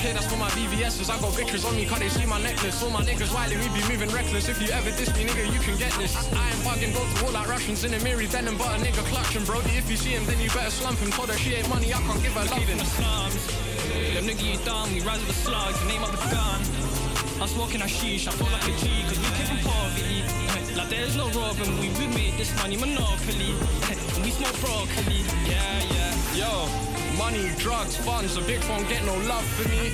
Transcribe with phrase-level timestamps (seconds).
[0.00, 1.10] play, that's for my VVS's.
[1.10, 2.82] I got bitches on me, cause they see my necklace.
[2.82, 4.48] All my niggas wildin', we be moving reckless.
[4.48, 6.14] If you ever diss me, nigga, you can get this.
[6.16, 9.02] I ain't bugging, go to war like Russians in a mirror, denim, but a nigga
[9.10, 9.70] clutching, Brody.
[9.76, 11.10] If you see him, then you better slump him.
[11.10, 13.42] Told her she ain't money, I can't give her love the slums.
[14.14, 16.60] Them nigga you down, we rise with the slugs, the name of the gun.
[17.38, 20.22] I was smoking sheesh, I feel like a G, cause we came from poverty.
[20.78, 23.50] Like there's no robin, we, we made this money monopoly.
[24.22, 26.38] we smoke broccoli, yeah, yeah.
[26.38, 26.87] Yo.
[27.18, 29.90] Money, drugs, funds, a bitch won't get no love for me.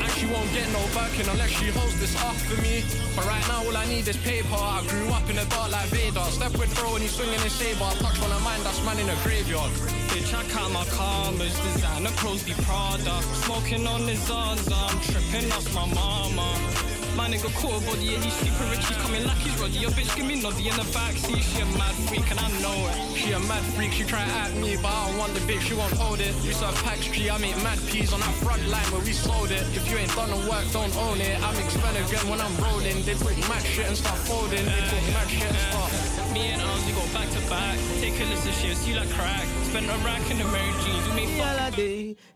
[0.00, 2.84] And she won't get no Birkin unless she holds this off for me.
[3.16, 4.54] But right now all I need is paper.
[4.54, 6.22] I grew up in a dark like Vader.
[6.30, 7.90] Step with bro and he's swinging his saber.
[7.98, 9.72] Touch one of mine, that's man in a graveyard.
[10.14, 13.22] Bitch, I count my karmas, designer clothes be Prada.
[13.42, 16.87] Smoking on his Zanza, I'm tripping off my mama.
[17.18, 19.82] My nigga cool body and he's super rich, he's coming like he's Roddy.
[19.82, 22.78] Your bitch give me noddy in the backseat, she a mad freak and I know
[22.94, 22.94] it.
[23.18, 25.74] She a mad freak, she try at me, but I don't want the bitch, she
[25.74, 26.32] won't hold it.
[26.46, 29.50] We serve packs G, I make mad peas on that front line where we sold
[29.50, 29.66] it.
[29.74, 31.42] If you ain't done the work, don't own it.
[31.42, 33.02] I make spend again when I'm rolling.
[33.02, 34.64] They put mad shit and start folding.
[34.64, 36.17] They put mad shit and start.
[36.38, 37.78] Me and Arms, we go back to back.
[38.00, 39.46] Take a list of shit, you like crack.
[39.68, 41.56] Spend a rack in the Mary Jeans, we make fuck.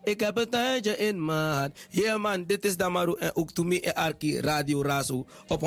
[0.05, 1.79] Ik heb een tijdje in maat.
[1.91, 5.65] Yeah man, dit is Damaru en ook Tumi en Arki Radio Razo op 105.2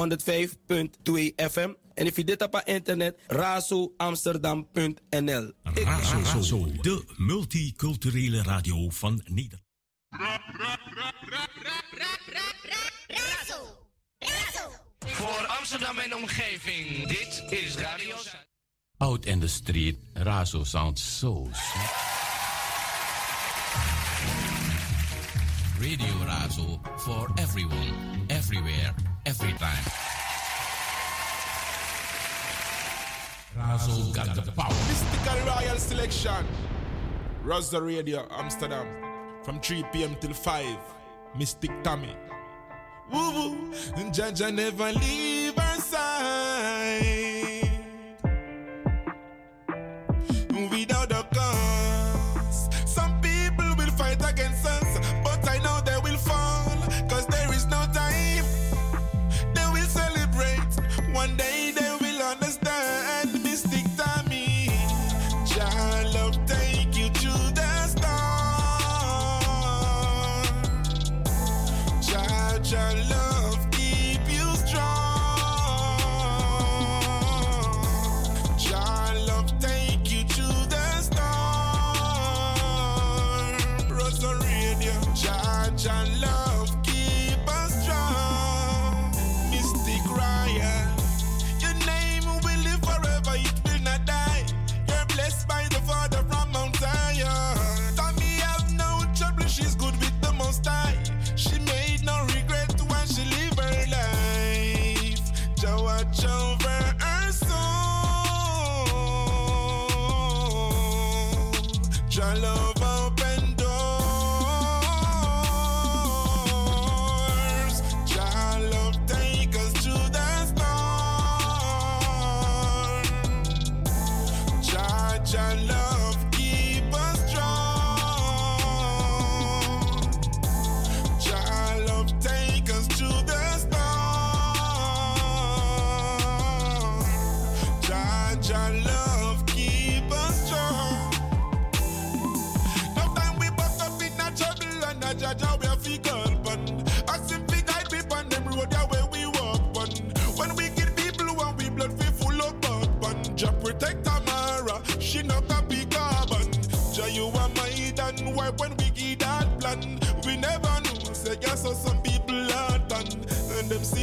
[1.36, 1.70] FM.
[1.94, 5.52] En if je dit op internet, razoamsterdam.nl.
[5.64, 9.64] Razo, Razo, de multiculturele radio van Nederland.
[15.06, 18.16] Voor Amsterdam en omgeving, dit is Radio
[18.98, 21.90] Out in the street, Razo sounds so sweet.
[25.80, 27.94] Radio Razo for everyone,
[28.28, 29.84] everywhere, every time.
[33.58, 34.74] Razo got the power.
[34.88, 36.46] Mystical Royal Selection.
[37.46, 38.88] Razo Radio Amsterdam.
[39.44, 40.16] From 3 p.m.
[40.20, 40.66] till 5.
[41.38, 42.16] Mystic Tammy.
[43.12, 43.56] Woo woo.
[44.16, 45.65] Jaja never leave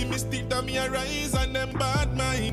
[0.02, 2.51] see me stick me arise rise and them bad mind.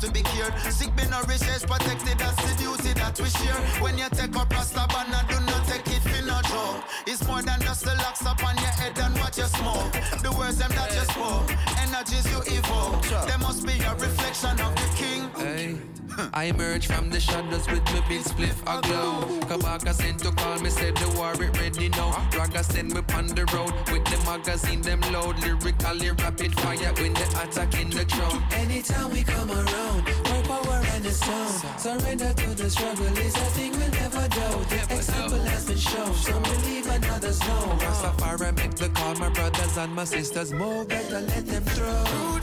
[0.00, 0.52] To be cured.
[0.70, 3.60] Sick, be nourished, protected, that's the duty that we share.
[3.82, 6.84] When you take up Rastafari, do not take it for no joke.
[7.06, 9.92] It's more than just the locks up on your head and what you smoke.
[10.22, 11.50] The words them that you spoke,
[11.80, 12.59] energies you.
[16.40, 19.28] I emerge from the shadows with my big spliff aglow.
[19.40, 22.16] Kabaka sent to call me, said the war it ready now.
[22.34, 25.38] Raga send me on the road with the magazine them load.
[25.40, 28.42] Lyrically rapid fire when they attack in the throne.
[28.52, 31.78] Anytime we come around, more power and the sound.
[31.78, 34.48] Surrender to the struggle is a thing we'll never do.
[34.96, 37.76] Example has been shown, some believe and others know.
[37.84, 42.39] Rastafari make the call, my brothers and my sisters more better let them throw.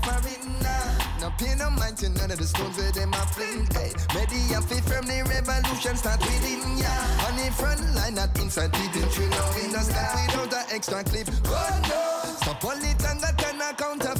[0.00, 0.68] Suffering now.
[0.68, 1.20] Uh.
[1.20, 3.66] No pay no mind to none of the stones where them a fling.
[3.72, 6.88] Hey, media fit from the revolution start within ya.
[6.88, 7.26] Yeah.
[7.26, 9.28] On the front line, not inside the tree.
[9.28, 11.28] No, we no start without an extra clip.
[11.46, 13.90] Oh no, stop all an counterfeit.
[13.90, 14.11] Oh no.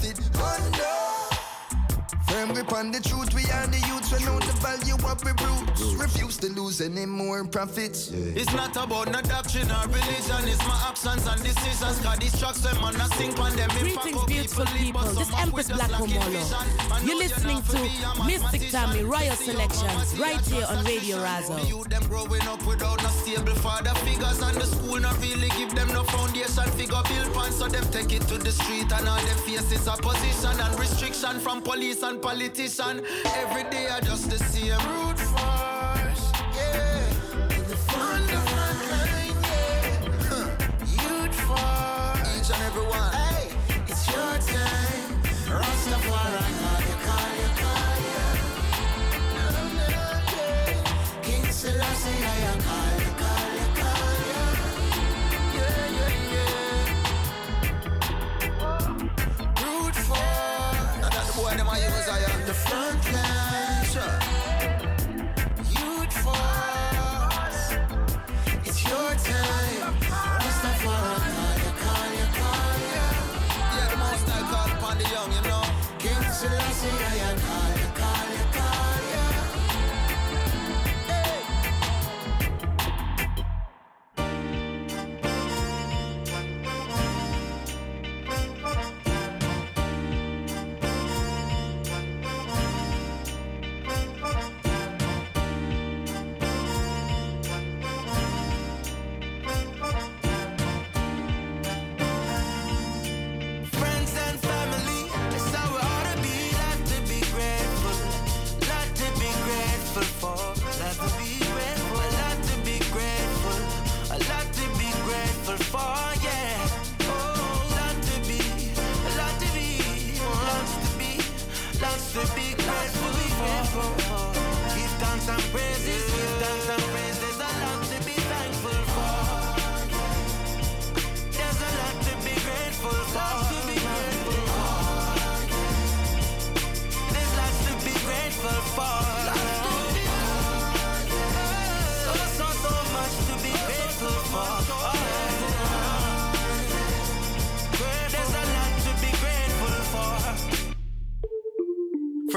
[2.32, 5.32] Firm grip on the truth, we are the youths, we know the value of we
[5.44, 6.00] roots.
[6.00, 8.10] Refuse to lose any more profits.
[8.10, 8.40] Yeah.
[8.40, 12.00] It's not about no doctrine or religion, it's my actions and decisions.
[12.00, 13.68] Cause these tracks, them on a sink on them.
[13.76, 15.02] Greetings, beautiful people.
[15.12, 17.04] This Empress Black Omolo.
[17.04, 21.68] You're listening to Mystic Tammy Royal Selections right here on Radio Razo.
[21.68, 25.74] You them growing up without no stable father figures, and the school not really give
[25.74, 29.20] them no foundation figure build pan, so them take it to the street, and all
[29.20, 33.02] them faces opposition and restriction from police and politician.
[33.36, 35.81] Every day I just the same root force.
[62.72, 63.21] The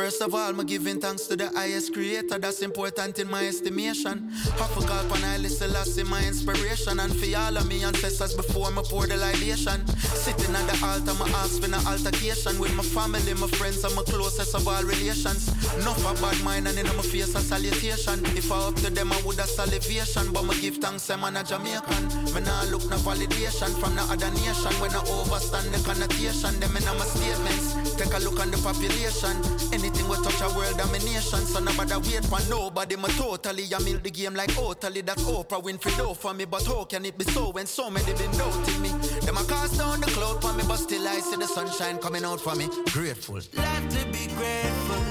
[0.05, 2.37] First of all, I'm giving thanks to the highest creator.
[2.37, 4.29] That's important in my estimation.
[4.53, 6.99] Half a call on I listen last in my inspiration.
[6.99, 9.81] And for all of me ancestors before me pour the libation.
[9.97, 13.95] Sitting at the altar, my ask for an altercation with my family, my friends, and
[13.95, 15.49] my closest of all relations.
[15.81, 18.21] Enough a bad mind and in my face a salutation.
[18.37, 20.31] If I up to them, I would have salivation.
[20.31, 22.29] But me give thanks, I'm a Jamaican.
[22.29, 24.73] Me nah look no validation from the other nation.
[24.77, 27.73] When I overstand the connotation, them in my statements.
[27.97, 29.33] Take a look on the population.
[29.73, 31.41] Anything we touch a world domination.
[31.45, 32.95] So nobody wait for nobody.
[32.95, 35.01] Me totally I mill the game like totally.
[35.01, 36.45] That's Oprah Winfrey do for me.
[36.45, 38.89] But how can it be so when so many been doubting me?
[39.25, 42.25] Them a cast down the cloud for me, but still I see the sunshine coming
[42.25, 42.67] out for me.
[42.91, 43.35] Grateful.
[43.35, 45.01] Lot to be grateful.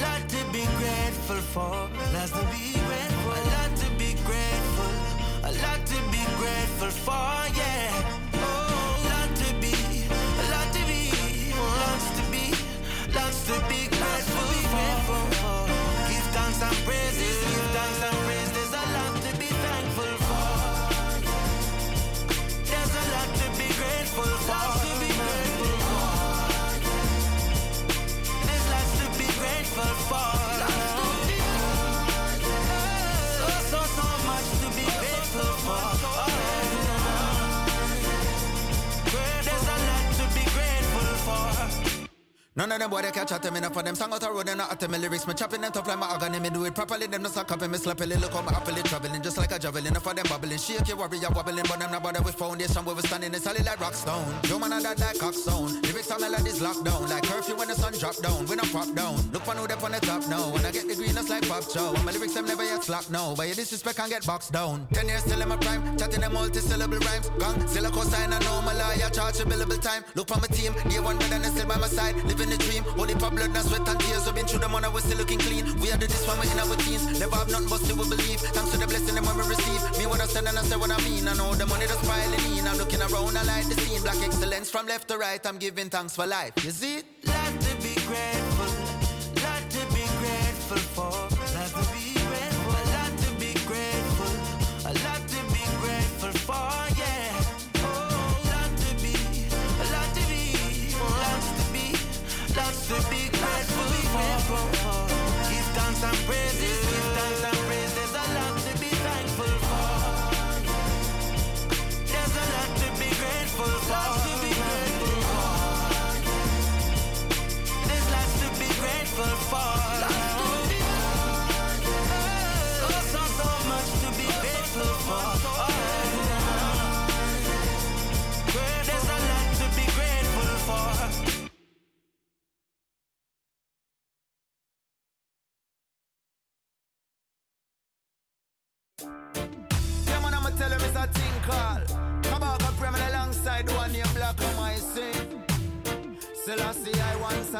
[0.00, 1.88] Lot to be grateful for.
[2.14, 3.32] Lot to be grateful.
[3.32, 4.94] A lot to be grateful.
[5.44, 7.56] A lot to be grateful for.
[7.56, 7.93] Yeah.
[42.56, 44.48] None of them boy they catch at me, enough for them song out the road
[44.48, 45.26] and not at me lyrics.
[45.26, 47.08] Me chopping them tough like my agony, me do it properly.
[47.08, 48.20] Them no suck up and me slappily.
[48.20, 49.88] Look how my happily traveling, just like a javelin.
[49.88, 52.84] Enough for them bubbling, shake your warrior wobbling, but I'm not bothered with foundation.
[52.84, 54.24] Where we standing, it's solid like rock stone.
[54.44, 55.82] Yo man, I that like cockstone.
[55.82, 58.46] Lyrics and melodies locked down, like curfew when the sun drop down.
[58.46, 59.16] We not pop down.
[59.32, 60.52] Look for who they on the top now.
[60.54, 61.92] When I get the green, it's like pop show.
[62.06, 63.34] My lyrics them never yet slack now.
[63.34, 64.86] But you disrespect and get boxed down.
[64.92, 67.30] Ten years still in my prime, chatting them multi-syllable rhymes.
[67.30, 70.04] Gone, still a cosign, I know my lawyer charge a billable time.
[70.14, 72.14] Look for my team, day one better than still by my side.
[72.22, 74.24] Living the dream, only for blood, and sweat and tears.
[74.26, 75.64] We've been through the money, we're still looking clean.
[75.80, 77.18] We are the this one, we're in our teens.
[77.18, 78.40] Never have nothing but still we believe.
[78.40, 79.80] Thanks to the blessing when we receive.
[79.98, 81.26] Me what I said and I say what I mean.
[81.28, 82.66] I know the money that's piling in.
[82.66, 84.02] I'm looking around, I like the scene.
[84.02, 85.44] Black excellence from left to right.
[85.46, 86.58] I'm giving thanks for life.
[86.58, 87.06] See it?
[87.26, 88.43] Lot to be grateful.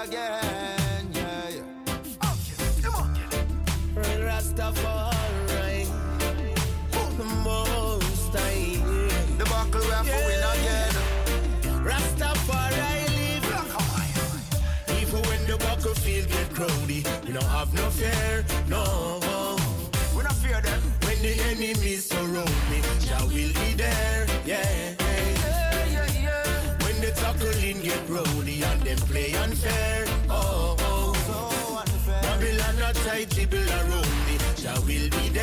[0.05, 1.09] Again.
[1.15, 1.95] Yeah, yeah.
[2.31, 3.09] Okay, come on.
[3.97, 5.87] Rastafari,
[7.17, 8.79] the most I
[9.39, 10.95] The buckle we have to win again.
[11.89, 13.49] Rastafari live.
[15.01, 19.57] Even when the battlefield get crowdy, we don't have no fear, no.
[20.17, 20.81] We not fear them.
[21.05, 23.74] When the enemies surround me, Jah will
[29.45, 31.85] unfair, oh, oh.
[32.23, 35.34] Babylon not tight, people around me, Jah will be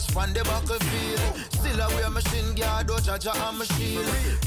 [0.00, 1.20] touch from the battlefield.
[1.52, 4.06] Still I wear my shin guard, oh Jaja and my shield.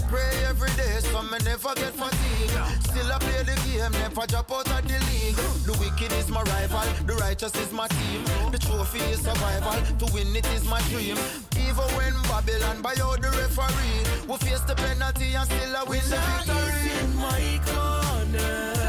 [0.10, 2.86] Pray every day so me never get fatigued.
[2.88, 5.36] Still I play the game, never drop out of the league.
[5.66, 8.24] The wicked is my rival, the righteous is my team.
[8.52, 11.18] The trophy is survival, to win it is my dream.
[11.58, 16.04] Even when Babylon buy out the referee, we face the penalty and still I win
[16.10, 16.92] the victory.
[17.02, 18.83] in my corner.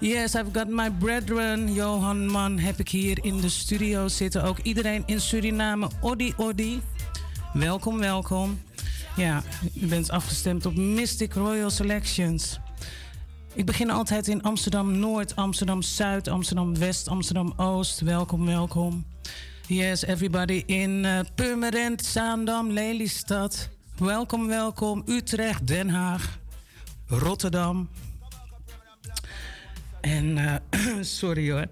[0.00, 1.72] Yes, I've got my brethren.
[1.72, 4.42] Johan Man heb ik hier in de studio zitten.
[4.42, 5.88] Ook iedereen in Suriname.
[6.00, 6.82] Odi Odi.
[7.52, 8.60] Welkom, welkom.
[9.16, 9.42] Ja,
[9.74, 12.58] u bent afgestemd op Mystic Royal Selections.
[13.58, 18.00] Ik begin altijd in Amsterdam Noord, Amsterdam Zuid, Amsterdam West, Amsterdam Oost.
[18.00, 19.06] Welkom, welkom.
[19.66, 23.68] Yes, everybody in uh, Purmerend, Zaandam, Lelystad.
[23.96, 25.02] Welkom, welkom.
[25.06, 26.38] Utrecht, Den Haag,
[27.06, 27.88] Rotterdam.
[30.00, 30.54] En, uh,
[31.18, 31.66] sorry hoor.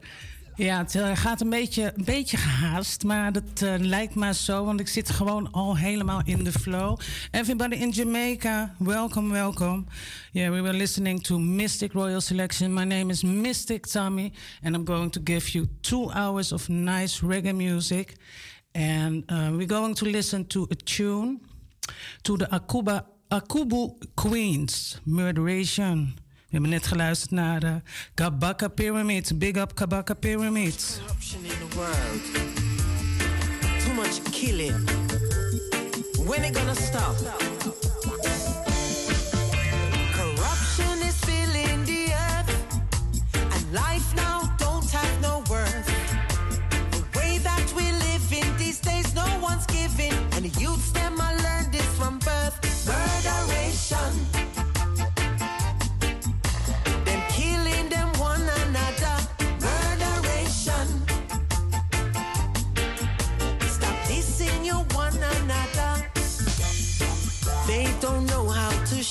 [0.56, 4.64] Ja, het uh, gaat een beetje, een beetje gehaast, maar dat uh, lijkt maar zo,
[4.64, 6.98] want ik zit gewoon al helemaal in de flow.
[7.30, 9.84] Everybody in Jamaica, welcome, welcome.
[10.32, 12.74] Yeah, we were listening to Mystic Royal Selection.
[12.74, 17.20] My name is Mystic Tommy, and I'm going to give you two hours of nice
[17.20, 18.16] reggae music.
[18.72, 21.40] And uh, we're going to listen to a tune
[22.22, 26.14] to the Akuba, Akubu Queens, Murderation.
[26.46, 27.80] We hebben net geluisterd naar de
[28.14, 29.38] Kabaka Pyramid.
[29.38, 31.00] Big up Kabaka Pyramid.
[31.00, 32.22] Corruption in the world.
[33.84, 34.88] Too much killing.
[36.26, 37.16] When it gonna stop?
[40.12, 42.50] Corruption is filling the earth.
[43.32, 45.86] And life now don't have no worth.
[46.90, 50.14] The way that we live in these days, no one's giving.
[50.34, 52.56] And the youths, them, I learned this from birth.
[52.86, 54.45] Murderation.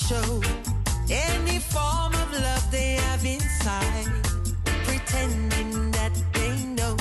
[0.08, 0.40] Show
[1.10, 4.06] any form of love they have inside.
[4.84, 6.96] Pretending that they know.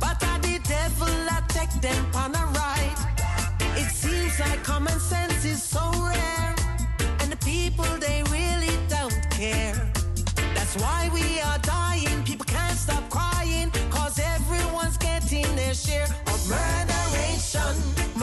[0.00, 2.96] But are the devil attack them on a ride.
[3.76, 6.54] It seems like common sense is so rare.
[7.20, 9.76] And the people they really don't care.
[10.54, 12.22] That's why we are dying.
[12.24, 13.70] People can't stop crying.
[13.90, 18.13] Cause everyone's getting their share of murderation.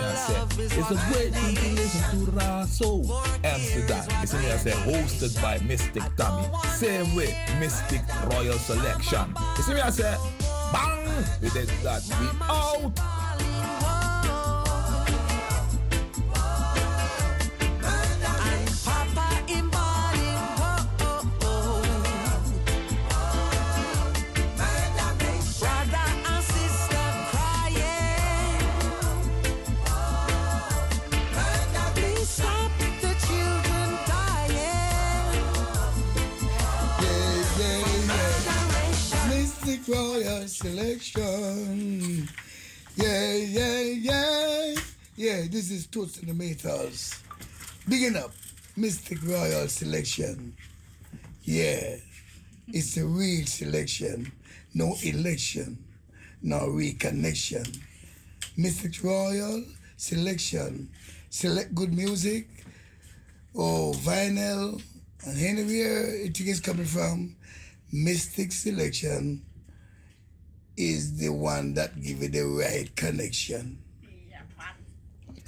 [0.66, 2.92] it's a great thing to listen to Razo
[3.44, 4.04] Amsterdam.
[4.22, 6.48] You see me, I hosted by Mystic Tommy.
[6.70, 9.34] Same way, Mystic Royal Selection.
[9.58, 9.90] You see me, I
[10.72, 11.26] bang!
[11.42, 12.02] We did that.
[12.20, 12.28] We
[46.12, 47.24] Toots the.
[47.88, 48.32] Bigging up
[48.76, 50.54] Mystic Royal Selection.
[51.44, 51.96] Yeah,
[52.68, 54.32] it's a real selection.
[54.74, 55.78] No election,
[56.42, 57.80] no reconnection.
[58.58, 59.64] Mystic Royal
[59.96, 60.90] Selection.
[61.30, 62.50] Select good music.
[63.56, 64.82] Oh, vinyl.
[65.26, 67.38] And anywhere it is coming from,
[67.94, 69.46] Mystic Selection
[70.76, 73.78] is the one that give you the right connection.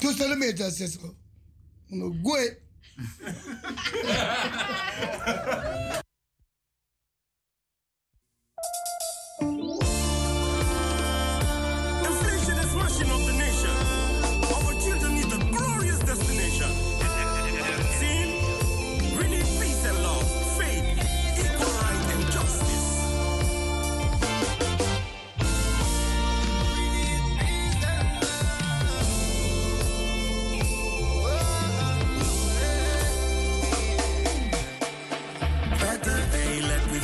[0.03, 1.15] Two centimeters, says so.
[1.89, 2.35] No, go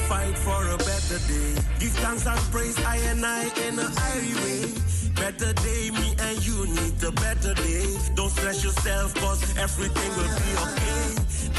[0.10, 1.54] fight for a better day.
[1.80, 4.62] Give thanks and praise I and I in a highway.
[5.22, 7.86] Better day, me and you need a better day.
[8.16, 11.06] Don't stress yourself, cause everything will be okay.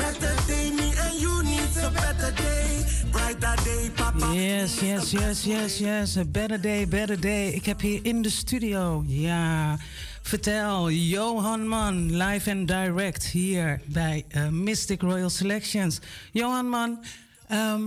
[0.03, 2.69] Better day, me and you need a better day.
[3.13, 4.27] Brighter day, papa.
[4.35, 6.17] Yes, yes, yes, yes, yes.
[6.17, 7.53] A better day, better day.
[7.53, 9.79] Ik heb hier in de studio, ja,
[10.23, 16.01] vertel, Johan Man, live and direct hier bij eh, Mystic Royal Selections.
[16.33, 17.05] Johan Man,
[17.49, 17.83] ehm,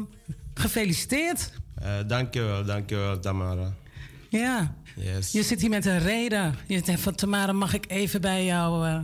[0.53, 1.51] gefeliciteerd.
[1.83, 3.73] Uh, dankjewel, dankjewel Tamara.
[4.29, 5.31] Ja, Yes.
[5.31, 6.55] je zit hier met een reden.
[6.67, 8.99] Je zegt van Tamara, mag ik even bij jou eh,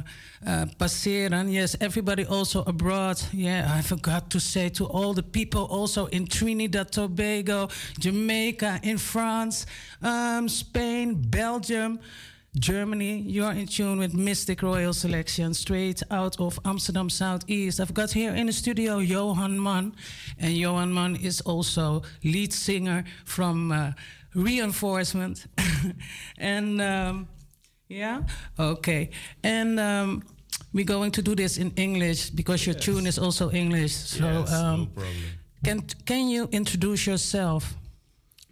[0.61, 1.51] eh, passeren?
[1.51, 3.27] Yes, everybody also abroad.
[3.31, 8.99] Yeah, I forgot to say to all the people also in Trinidad, Tobago, Jamaica, in
[8.99, 9.65] France,
[10.01, 11.99] um, Spain, Belgium.
[12.57, 17.79] Germany, you're in tune with Mystic Royal Selection, straight out of Amsterdam Southeast.
[17.79, 19.93] I've got here in the studio Johan Mann,
[20.39, 23.91] and Johan Mann is also lead singer from uh,
[24.33, 25.45] Reinforcement.
[26.39, 27.27] and um,
[27.87, 28.23] yeah,
[28.57, 29.11] okay.
[29.43, 30.23] And um,
[30.73, 33.93] we're going to do this in English because your tune is also English.
[33.95, 35.13] So, Yes, no um, problem.
[35.63, 37.75] can can you introduce yourself?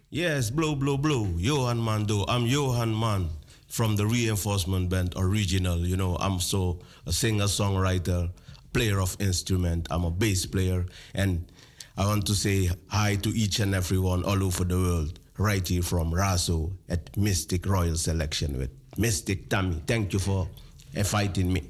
[0.08, 1.26] Yes, blow, blow, blow.
[1.36, 2.24] Johan Mando.
[2.28, 3.28] I'm Johan Man
[3.68, 5.86] from the Reinforcement Band Original.
[5.86, 8.30] You know, I'm so a singer, songwriter,
[8.72, 9.86] player of instrument.
[9.90, 11.50] I'm a bass player, and
[11.96, 15.18] I want to say hi to each and everyone all over the world.
[15.36, 19.80] Right here from Razo at Mystic Royal Selection with Mystic Tammy.
[19.86, 20.48] Thank you for
[20.94, 21.62] inviting me.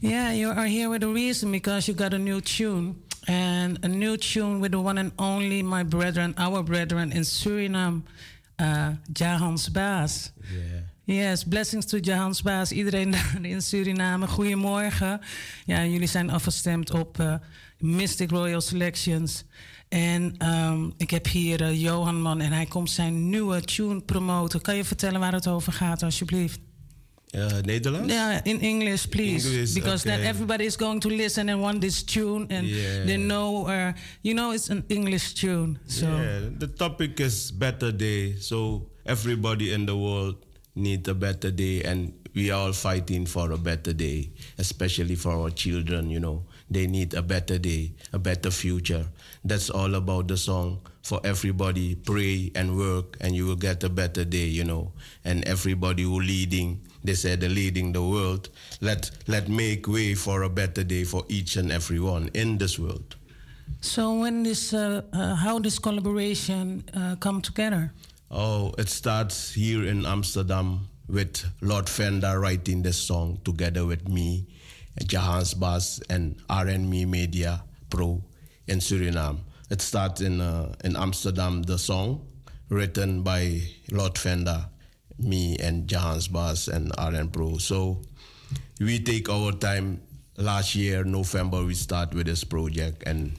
[0.00, 3.02] Yeah, you are here with a reason because you got a new tune.
[3.26, 8.02] And a new tune with the one and only my brethren, our brethren in Suriname,
[8.58, 10.30] uh, Jahans Baas.
[11.10, 12.72] Yes, blessings to Jahans Baas.
[12.72, 15.20] Iedereen in Suriname, goedemorgen.
[15.66, 17.34] Ja, jullie zijn afgestemd op eh,
[17.78, 19.44] Mystic Royal Selections.
[19.88, 24.60] En ehm, ik heb hier eh, Johan Man en hij komt zijn nieuwe tune promoten.
[24.60, 26.58] Kan je vertellen waar het over gaat, alsjeblieft?
[27.30, 28.12] Uh, Nederlands?
[28.12, 30.28] Yeah, in English, please, English, because then okay.
[30.28, 33.04] everybody is going to listen and want this tune, and Yeah.
[33.04, 35.78] they know, uh, you know, it's an English tune.
[35.86, 38.34] So Yeah, the topic is better day.
[38.40, 40.36] So everybody in the world
[40.74, 45.32] need a better day, and we are all fighting for a better day, especially for
[45.32, 46.10] our children.
[46.10, 49.06] You know, they need a better day, a better future.
[49.44, 50.80] That's all about the song.
[51.02, 54.46] For everybody, pray and work, and you will get a better day.
[54.46, 54.92] You know,
[55.24, 58.48] and everybody who leading, they said they're leading the world.
[58.80, 63.16] Let let make way for a better day for each and everyone in this world.
[63.80, 67.92] So when this, uh, uh, how this collaboration uh, come together?
[68.32, 74.46] Oh, it starts here in Amsterdam with Lord Fender writing this song together with me.
[75.00, 78.22] Jahans Bas, and RNME Media Pro
[78.68, 79.40] in Suriname.
[79.68, 82.24] It starts in, uh, in Amsterdam, the song,
[82.68, 84.66] written by Lord Fender,
[85.18, 87.58] me and Jahans Bas and RN Pro.
[87.58, 88.00] So
[88.78, 90.02] we take our time.
[90.36, 93.32] Last year, November, we start with this project and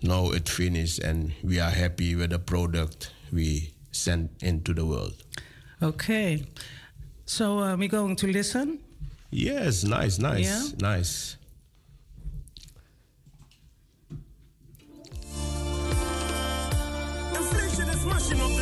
[0.00, 5.14] now it finished and we are happy with the product we sent into the world.
[5.82, 6.44] Okay.
[7.26, 8.80] So uh, we're going to listen.
[9.30, 10.62] Yes, nice, nice, Yeah?
[10.80, 11.36] nice.
[17.34, 18.61] Inflation is smashing up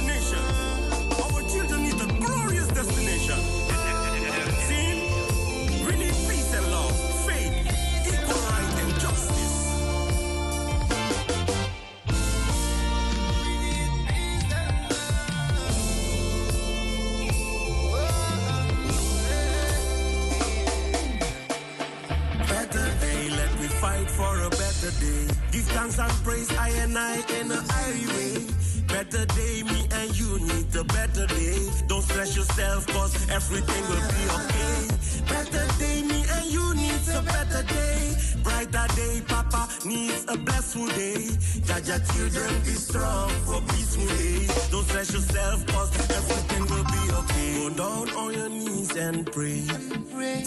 [26.96, 28.46] and in a highway.
[28.88, 31.59] Better day, me and you need a better day.
[31.87, 34.81] Don't stress yourself, cause everything will be okay.
[35.29, 38.14] Better day, me and you need a better day.
[38.42, 41.31] Brighter day, Papa needs a blessful day.
[41.68, 44.46] Jaja children be strong for peaceful day.
[44.70, 47.55] Don't stress yourself, cause everything will be okay.
[47.59, 49.61] Go down on your knees and pray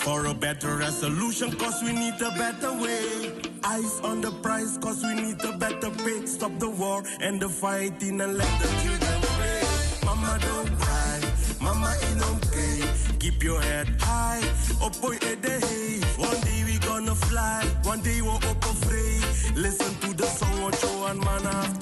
[0.04, 3.43] for a better resolution, cause we need a better way.
[3.65, 6.26] Eyes on the prize, cause we need a better pay.
[6.26, 9.62] Stop the war and the fighting and let the children pray.
[10.06, 11.19] Mama, don't cry,
[11.62, 13.17] mama, in okay.
[13.19, 14.41] Keep your head high,
[14.82, 15.99] up boy, eh, hey.
[16.17, 19.19] One day we gonna fly, one day we're up free.
[19.56, 21.80] Listen to the song, what you and man have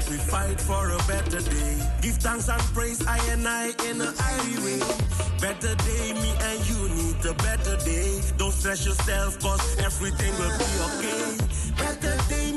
[0.00, 1.76] let me fight for a better day.
[2.00, 4.80] Give thanks and praise, I and I in a highway.
[5.40, 8.20] Better day, me and you need a better day.
[8.38, 11.36] Don't stress yourself, cause everything will be okay.
[11.76, 12.49] Better day,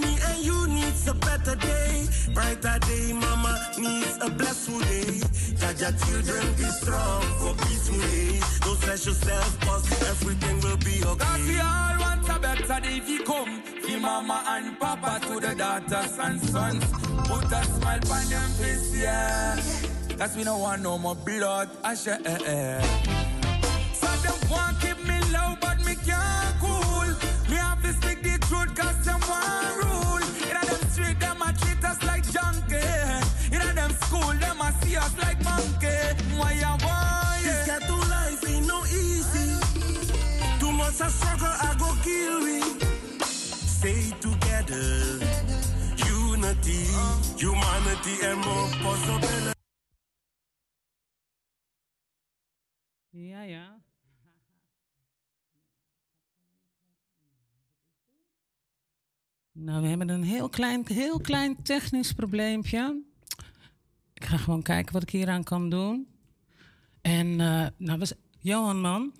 [1.03, 2.05] needs a better day.
[2.33, 5.19] Brighter day, mama needs a blessful day.
[5.59, 8.59] Jaja children be strong for peaceful days.
[8.59, 11.25] Don't stress yourself, cause everything will be okay.
[11.25, 13.61] Cause we all want a better day if you come.
[13.61, 16.85] Fi mama and papa to the daughters and sons.
[17.27, 19.59] Put a smile on them face, yeah.
[20.17, 21.69] Cause we don't want no more blood.
[21.83, 22.19] I share.
[22.25, 22.81] Eh, eh.
[23.93, 25.72] So them want keep me low, but
[46.73, 49.53] Unity, humanity, and more.
[53.09, 53.81] Ja, ja.
[59.51, 63.03] Nou, we hebben een heel klein, heel klein technisch probleempje.
[64.13, 66.07] Ik ga gewoon kijken wat ik hieraan kan doen.
[67.01, 69.13] En, eh, nou, was, Johan, man.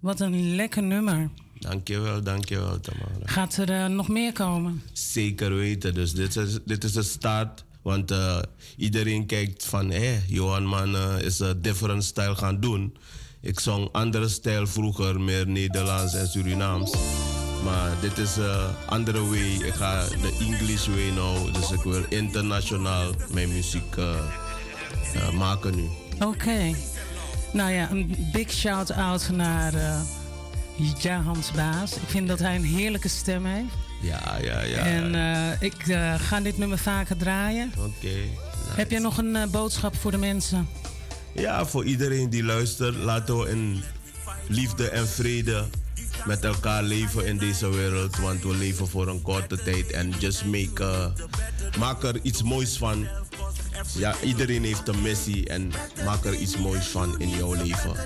[0.00, 1.30] Wat een lekker nummer.
[1.60, 3.24] Dankjewel, dankjewel Tamara.
[3.24, 4.82] Gaat er eh, nog meer komen?
[4.92, 5.94] Zeker weten.
[5.94, 7.64] Dus dit is, dit is de start.
[7.82, 8.38] Want eh,
[8.76, 12.96] iedereen kijkt van, hé, Johan Man eh, is een different stijl gaan doen.
[13.40, 16.92] Ik zong andere stijl vroeger, meer Nederlands en Surinaams.
[17.64, 19.52] Maar dit is een andere way.
[19.52, 21.52] Ik ga de English way nou.
[21.52, 23.96] Dus ik wil internationaal mijn muziek
[25.34, 25.88] maken nu.
[26.26, 26.74] Oké.
[27.52, 29.72] Nou ja, een big shout-out naar
[30.78, 31.92] eh Jahans Baas.
[31.92, 33.74] Ik vind dat hij een heerlijke stem heeft.
[34.00, 34.78] Ja, ja, ja.
[34.78, 37.72] En eh, ik eh, ga dit nummer vaker draaien.
[37.78, 38.14] Oké.
[38.68, 40.68] Heb je nog een eh, boodschap voor de mensen?
[41.32, 43.82] Ja, voor iedereen die luistert, laten we in
[44.48, 45.64] liefde en vrede
[46.26, 48.16] met elkaar leven in deze wereld.
[48.16, 49.90] Want we leven voor een korte tijd.
[49.90, 51.12] En just make,
[51.78, 53.08] maak er iets moois van.
[53.96, 55.72] Ja, iedereen heeft een missie en
[56.04, 57.96] maak er iets moois van in jouw leven.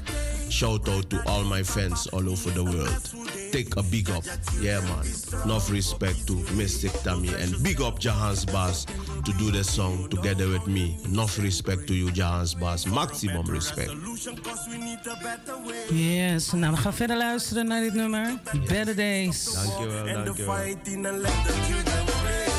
[0.48, 3.14] Shout out to all my fans all over the world.
[3.50, 4.24] Take a big up.
[4.60, 5.06] Yeah man.
[5.44, 8.84] Enough respect to Mystic Tammy and big up Jahans Bass
[9.24, 10.96] to do this song together with me.
[11.04, 12.84] Enough respect to you Jahans Bass.
[12.84, 13.92] Maximum respect.
[15.90, 18.40] Yes, nou we gaan verder luisteren naar dit nummer.
[18.68, 19.52] Better Days.
[19.52, 20.44] Dankjewel, And the
[20.94, 22.51] dankjewel.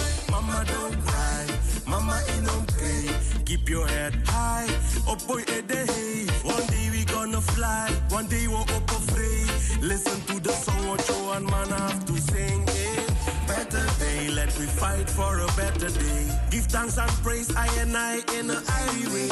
[3.53, 4.65] Keep your head high,
[5.07, 6.25] up boy eh, hey.
[6.41, 9.47] One day we gonna fly, one day we're up afraid.
[9.79, 12.67] Listen to the song what you and man have to sing.
[12.67, 13.05] Eh?
[13.47, 16.23] Better day, let me fight for a better day.
[16.49, 19.29] Give thanks and praise I and I in a highway.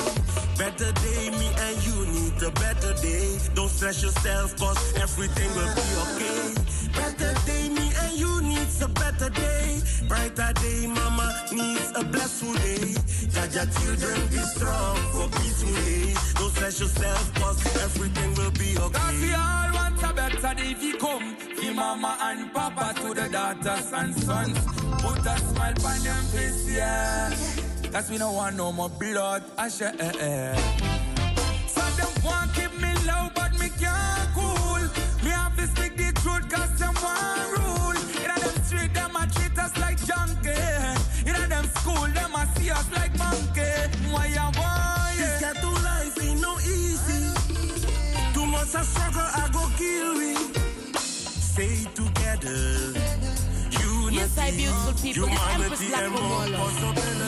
[0.56, 3.40] Better day, me and you need a better day.
[3.56, 6.54] Don't stress yourself, cause everything will be okay.
[6.94, 7.61] Better day,
[8.12, 9.82] and you needs a better day.
[10.08, 12.96] Brighter day, mama needs a blessed day.
[13.34, 16.34] Got your children be strong for peaceful days.
[16.34, 19.00] Don't stress yourself, cause everything will be okay.
[19.00, 21.36] Cause we all want a better day if you come.
[21.36, 24.60] For mama and papa to the daughters and sons.
[25.02, 27.34] Put a smile on them face, yeah.
[27.92, 29.44] Cause we don't want no more blood.
[29.58, 29.94] I share.
[31.68, 33.51] Some them want keep me low, but
[48.72, 50.36] Too much a struggle, I go kill we.
[50.96, 52.94] Stay together.
[54.12, 55.26] Yes, I uh, beautiful people.
[55.28, 56.58] This Empress Black Romolo.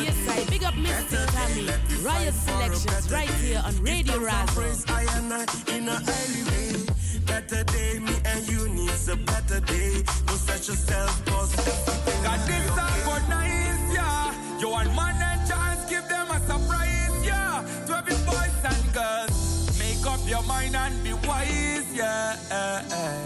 [0.03, 1.25] Yes, I big up Mr.
[1.33, 1.67] Tammy.
[2.01, 4.89] Riot selections right here on Radio Razo.
[4.89, 5.43] I and I
[5.75, 6.85] in a highway.
[7.25, 10.03] Better day, me and you needs a better day.
[10.25, 14.59] Don't set yourself, cause everything Got this song for nice, yeah.
[14.59, 17.65] You want man and chance, give them a surprise, yeah.
[17.87, 19.32] To every boys and girls,
[20.03, 22.35] make up your mind and be wise, yeah.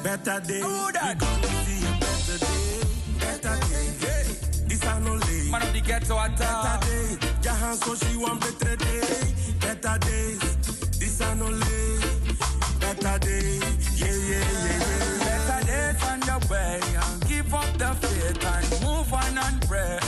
[0.04, 1.16] Better day, that.
[1.16, 2.82] we gonna see a better day.
[3.20, 4.68] Better day, hey.
[4.68, 5.52] This I no late.
[5.52, 6.82] Man of the ghetto attack.
[6.82, 9.02] Better day, Jahan so she want better day.
[9.60, 10.40] Better days,
[11.00, 12.40] this I no late.
[12.80, 13.60] Better day,
[13.96, 15.48] yeah, yeah, yeah, yeah.
[15.48, 16.80] Better days on the way.
[17.04, 20.00] and Give up the faith and move on and pray.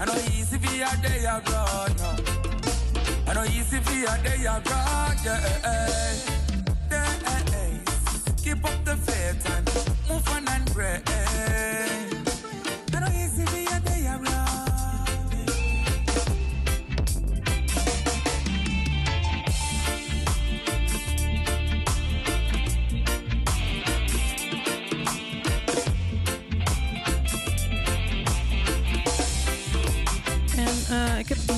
[0.00, 1.91] I know easy for your day of God.
[4.02, 5.16] Easy day of God.
[5.24, 5.38] Yeah.
[5.44, 6.31] Eh, eh.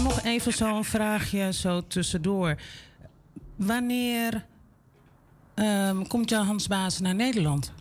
[0.05, 2.57] Nog even zo'n vraagje zo tussendoor.
[3.57, 4.47] Wanneer
[5.55, 7.73] ehm, komt Hans Baas naar Nederland?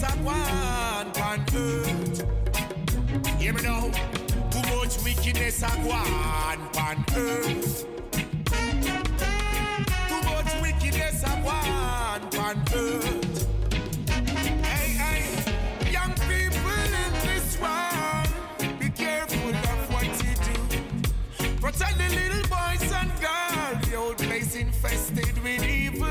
[0.03, 0.77] I want.
[3.39, 3.91] Hear me now.
[4.51, 8.06] Too much wickedness a go on on earth.
[11.17, 13.49] Wickedness a go on on earth.
[14.65, 21.57] Hey, hey, young people in this world, be careful of what you do.
[21.61, 23.89] Protect the little boys and girls.
[23.89, 26.07] The old place infested with evil.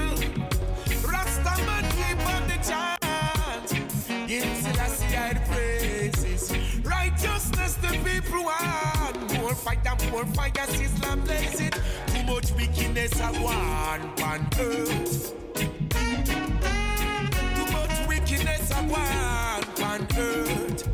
[1.03, 3.04] Rastaman keep up the chant.
[8.03, 9.33] People want.
[9.39, 11.71] More and more fire, Islam blazing.
[12.07, 15.33] Too much wickedness I want on earth.
[17.55, 20.87] Too much wickedness I want on earth.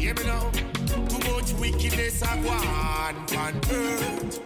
[0.00, 0.50] Hear me now.
[0.86, 4.40] Too much wickedness I want on earth.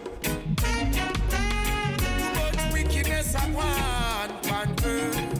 [2.07, 5.36] Too much wickedness I want on earth.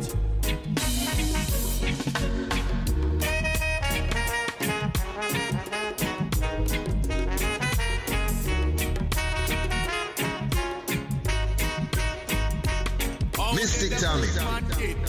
[13.68, 14.28] Mystic Tammy,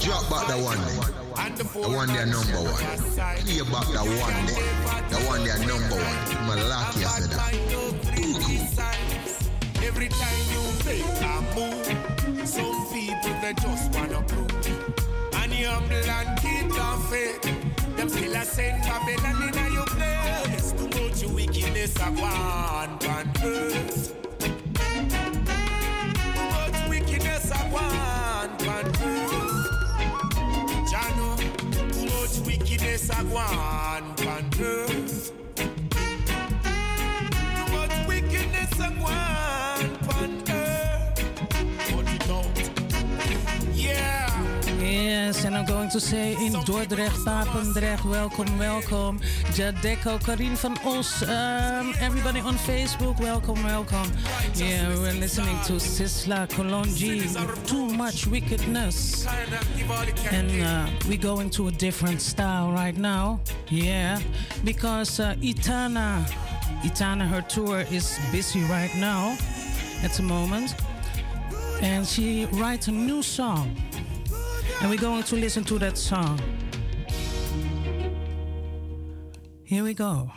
[0.03, 0.99] drop back the one there.
[1.55, 2.83] The one there number one.
[3.47, 4.67] Play back the one there.
[5.11, 6.59] The one there number one.
[6.69, 7.55] Lucky I said that.
[9.85, 11.87] Every time you make a move,
[12.49, 14.51] some people they just wanna prove.
[15.35, 16.73] And you humble and keep
[17.09, 17.43] faith.
[17.97, 20.73] Them still a send Babylon in your place.
[20.73, 24.15] Too much wickedness a want on earth.
[24.41, 24.51] Too
[26.51, 28.18] much wickedness a want
[28.69, 28.85] on.
[30.91, 31.29] Jano,
[31.93, 35.33] too much wickedness a want on earth.
[37.57, 40.08] Too much wickedness a on
[45.19, 49.19] Yes, and I'm going to say in Dordrecht, Papendrecht, welcome, welcome.
[49.57, 54.09] Jadeco, Karin van Os, um, everybody on Facebook, welcome, welcome.
[54.55, 57.27] Yeah, we're listening to Sizzla Kalonji,
[57.67, 59.27] Too Much Wickedness.
[60.31, 63.41] And uh, we go into a different style right now.
[63.71, 64.21] Yeah,
[64.63, 66.25] because uh, Itana,
[66.85, 69.37] Itana, her tour is busy right now
[70.05, 70.77] at the moment.
[71.83, 73.75] And she writes a new song.
[74.81, 76.41] And we're going to listen to that song.
[79.65, 80.31] Here we go.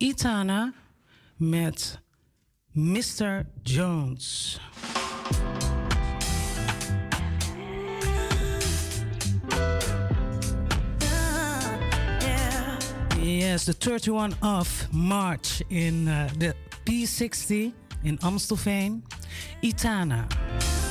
[0.00, 0.74] Itana
[1.38, 1.98] met
[2.76, 3.46] Mr.
[3.62, 4.58] Jones.
[13.20, 19.02] Yes, the 31 of March in uh, the P60 in Amstelveen.
[19.62, 20.83] Itana.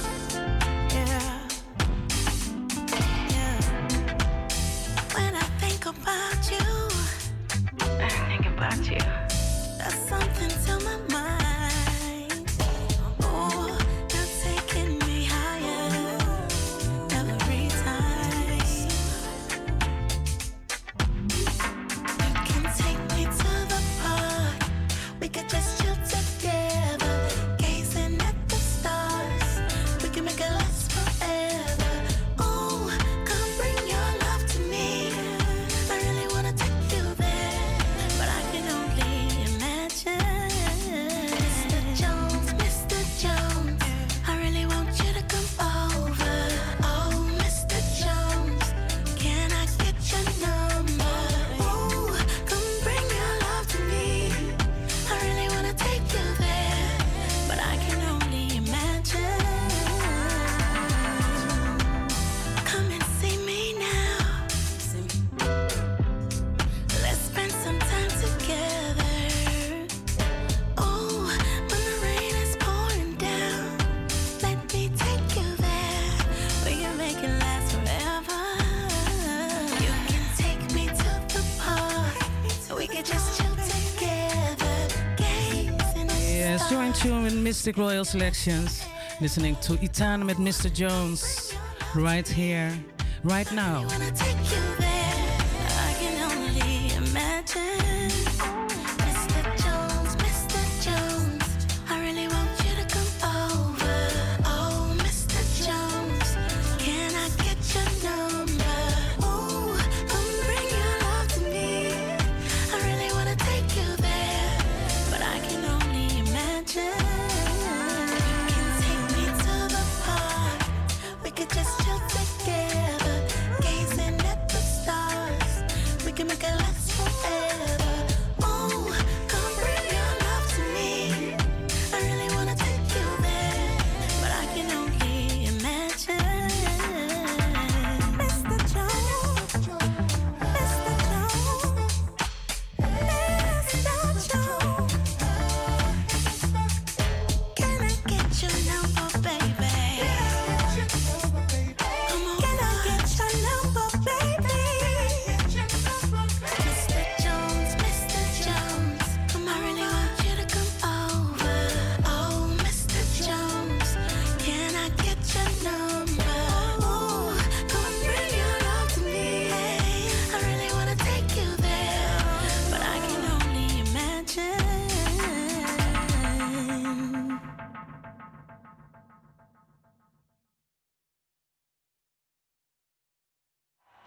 [87.63, 88.83] Mystic Royal Selections.
[89.21, 90.69] Listening to Itana with Mr.
[90.69, 91.53] Jones
[91.95, 92.77] right here,
[93.23, 93.87] right now.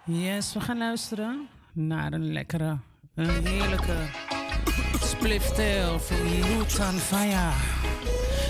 [0.08, 2.78] Yes, we gaan luisteren naar een lekkere,
[3.14, 3.96] een heerlijke
[5.00, 6.16] splifftail van
[6.56, 7.52] Lutan Faya.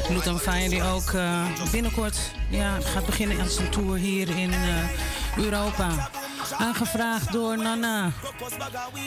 [0.09, 4.89] Lutan Faya die ook uh, binnenkort ja, gaat beginnen aan zijn tour hier in uh,
[5.37, 6.11] Europa.
[6.59, 8.11] Aangevraagd door Nana.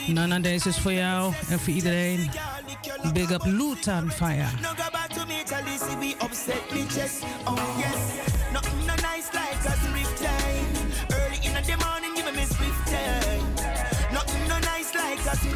[0.06, 2.30] Nana, deze is voor jou en voor iedereen.
[3.12, 4.10] Big up Lutan
[15.20, 15.50] Fire.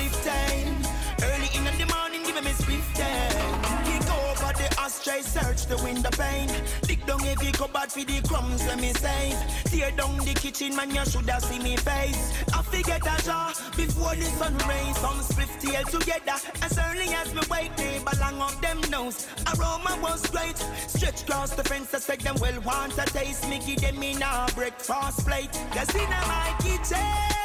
[5.04, 6.48] Try search the window pane.
[6.86, 9.36] Dig down every cupboard for the crumbs let me save.
[9.64, 12.32] Tear down the kitchen, man, you shoulda see me face.
[12.54, 14.96] I forget a jar before the sun rays.
[14.96, 16.38] Some split tail together.
[16.62, 19.28] As early as me wake, neighbor long up them nose.
[19.54, 20.56] Aroma was great.
[20.88, 23.46] Stretch across the fence, I said them well want a taste.
[23.50, 25.52] Me give them in a breakfast plate.
[25.72, 27.43] Cause in my kitchen.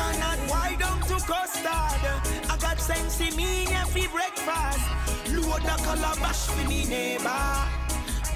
[0.00, 1.66] Coconut, why don't to custard?
[2.48, 4.80] I got sense in me for breakfast.
[5.32, 7.30] Load the calabash for me neighbor.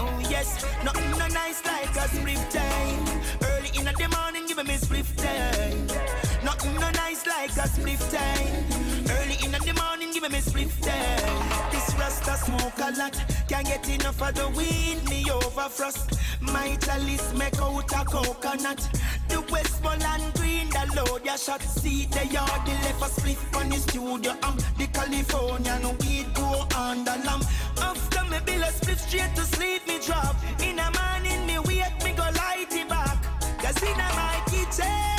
[0.00, 3.04] Oh yes, nothing no nice like a split time.
[3.42, 6.23] Early in the morning, give me split time.
[6.44, 8.64] Nothing no nice like a split time.
[9.08, 11.70] Early in the morning, give me a split time.
[11.70, 13.16] This rasta smoke a lot,
[13.48, 14.98] can't get enough of the weed.
[15.08, 16.18] Me over frost.
[16.40, 18.88] My chalice make out a coconut.
[19.28, 21.62] The Westmoreland green, the load ya shot.
[21.62, 24.32] See the yard, the left a split on the studio.
[24.42, 27.44] Um, the California no weed go on the lamp.
[27.80, 30.36] After me bill a split straight to sleep, me drop.
[30.60, 33.16] In a morning, me wake, me go light it back.
[33.62, 35.13] Cause in my kitchen,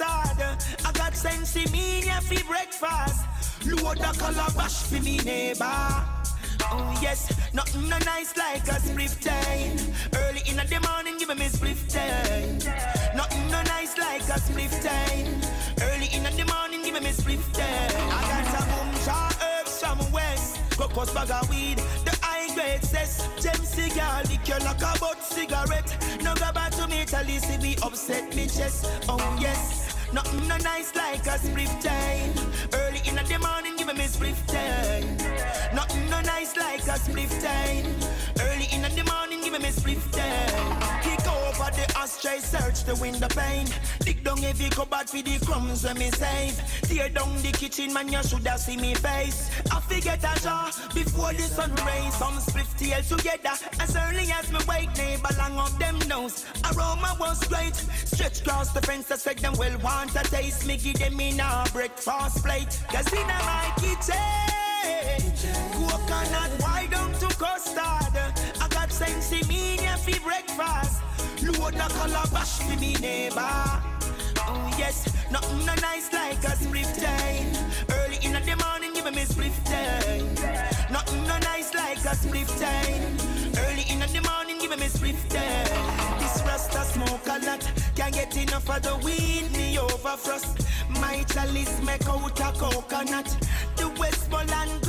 [0.00, 3.24] I got sense in me, for breakfast.
[3.66, 5.64] Load the calabash for me neighbor.
[6.70, 9.76] Oh yes, nothing no nice like a split time.
[10.14, 12.58] Early in the morning, give me split time.
[13.16, 15.40] Nothing no nice like a split time.
[15.82, 18.10] Early in the morning, give me split time.
[18.10, 18.94] I got some boom
[19.42, 20.60] herbs from west.
[20.76, 23.28] Cocos bag of weed, the high grade says.
[23.40, 25.96] Gem cigar, liquor like a butt cigarette.
[26.22, 28.86] No go back to me, tell see me upset me chest.
[29.08, 29.87] Oh yes.
[30.12, 32.32] Nothing no nice like a split time.
[32.72, 35.16] Early in the morning, give me split time.
[35.74, 37.86] Nothing no nice like a split time.
[38.40, 41.17] Early in the morning, give me split time.
[41.58, 43.66] Over the ashtray, search the window pane.
[44.00, 46.56] Dig down every cupboard for the crumbs when me save.
[46.82, 49.50] Tear down the kitchen, man, you shoulda see me face.
[49.72, 52.14] I forget a jar before the sun rays.
[52.14, 53.54] Some split tail together.
[53.80, 56.46] As early as me wake, neighbor long up them nose.
[56.70, 57.74] Aroma was great.
[57.74, 60.64] Stretch across the fence, I said them well want a taste.
[60.64, 62.78] Me give them in a breakfast plate.
[62.86, 65.32] Cause in my kitchen,
[65.72, 68.14] coconut, why don't to custard?
[68.60, 71.02] I got sense in me for breakfast.
[71.48, 73.40] Load calabash for me neighbor.
[73.40, 77.52] Oh yes, nothing no nice like a split time.
[77.90, 80.26] Early in the morning, give me split time.
[80.92, 83.16] Nothing no nice like a split time.
[83.64, 86.18] Early in the morning, give me split time.
[86.18, 89.50] This rasta smoke a lot, can't get enough of the weed.
[89.52, 90.66] Me over frost.
[91.00, 93.36] My chalice make out a coconut.
[93.76, 94.87] The Westmoreland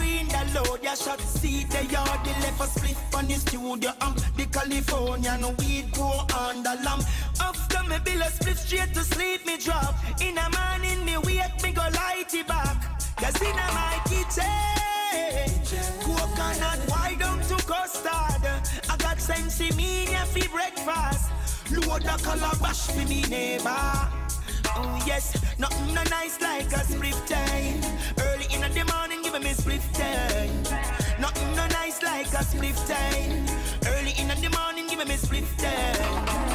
[0.54, 1.20] load ya shot.
[1.22, 3.92] See the yard, the left a split on the studio.
[4.02, 7.04] Um, the California no weed go on the lamp.
[7.42, 9.96] After me bill a split straight to sleep, me drop.
[10.22, 12.78] In a morning, me wake, me go light it back.
[13.18, 15.50] Cause in a my kitchen,
[16.02, 18.44] coconut, why don't to custard?
[18.90, 19.74] I got sense in
[20.26, 21.32] for breakfast.
[21.72, 24.29] Load the calabash for me neighbor.
[24.82, 27.82] Oh yes, nothing no nice like a split time.
[28.18, 30.64] Early in the morning, give me split time.
[31.20, 33.46] Nothing no nice like a split time.
[33.88, 36.49] Early in the morning, give me split time.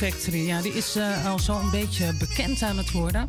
[0.00, 0.46] Factory.
[0.46, 3.28] Ja, die is uh, al zo'n beetje bekend aan het worden.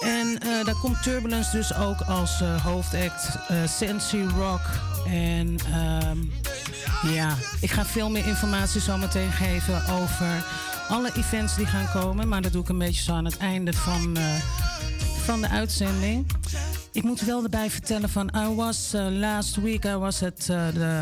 [0.00, 3.38] En uh, daar komt Turbulence dus ook als hoofdact.
[3.78, 4.60] Sensi Rock.
[5.06, 5.56] En
[6.08, 6.32] um,
[7.12, 10.44] ja, ik ga veel meer informatie zo meteen geven over
[10.88, 12.28] alle events die gaan komen.
[12.28, 14.16] Maar dat doe ik een beetje zo aan het einde van,
[15.24, 16.26] van de uitzending.
[16.92, 18.30] Ik moet wel erbij vertellen van...
[18.36, 21.00] I was last week, I was at the...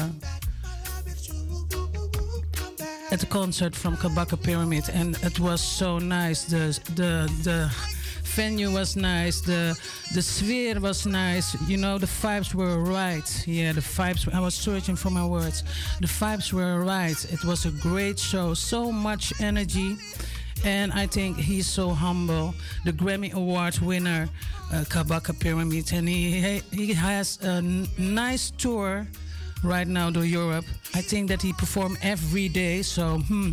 [3.15, 4.91] At the concert from Kabaka Pyramid.
[4.93, 6.43] And it was so nice.
[6.47, 7.73] The, the, the
[8.25, 9.41] venue was nice.
[9.41, 9.79] The,
[10.15, 11.55] the sphere was nice.
[11.69, 13.23] You know, the vibes were right.
[13.47, 14.27] Yeah, the vibes...
[14.35, 15.63] I was searching for my words.
[16.01, 17.15] The vibes were right.
[17.33, 18.53] It was a great show.
[18.53, 19.97] So much energy.
[20.65, 22.53] And I think he's so humble.
[22.85, 24.29] The Grammy Award winner,
[24.73, 25.93] uh, Kabaka Pyramid.
[25.93, 27.63] And he, he has a
[27.97, 29.07] nice tour
[29.65, 30.65] right now to Europe.
[30.95, 32.83] I think that he perform every day.
[32.83, 33.53] So hmm,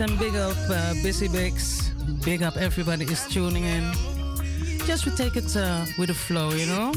[0.00, 1.90] And big up uh, Busy Bix.
[2.24, 3.92] Big up everybody is tuning in.
[4.86, 6.92] Just we take it uh, with the flow, you know?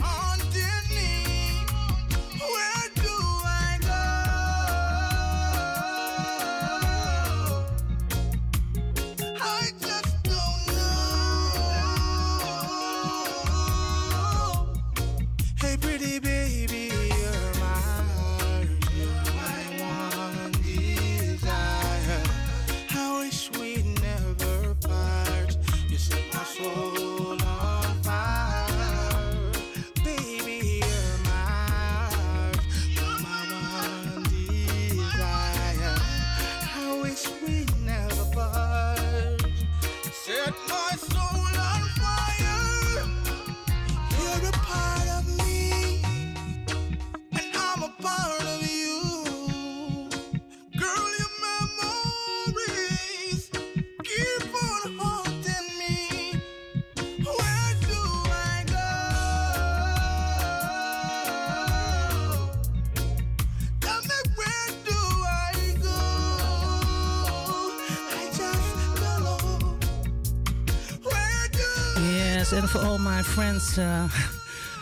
[73.78, 74.08] Uh,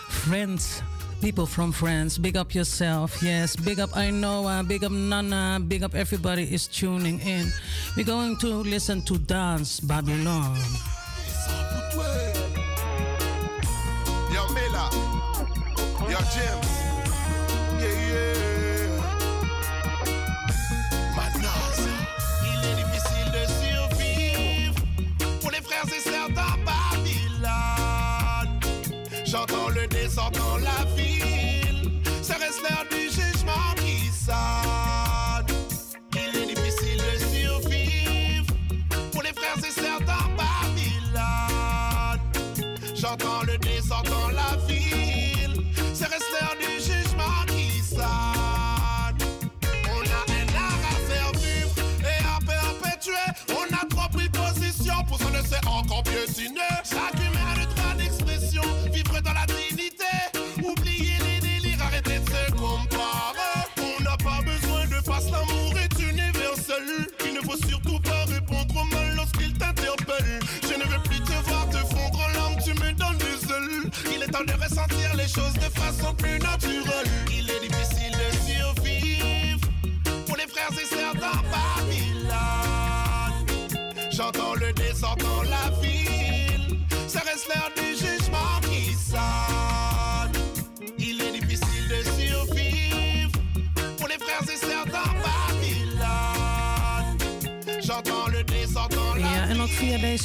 [0.09, 0.81] friends,
[1.21, 3.21] people from France, big up yourself.
[3.21, 4.63] Yes, big up I know.
[4.67, 7.51] big up Nana, big up everybody is tuning in.
[7.97, 10.57] We're going to listen to Dance Babylon.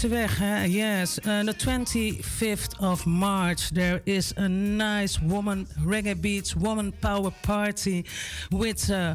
[0.09, 0.39] Deze weg.
[0.39, 0.63] Hè?
[0.63, 7.33] Yes, uh, the 25th of March, there is a nice woman reggae beats woman power
[7.41, 8.05] party
[8.51, 9.11] with, uh,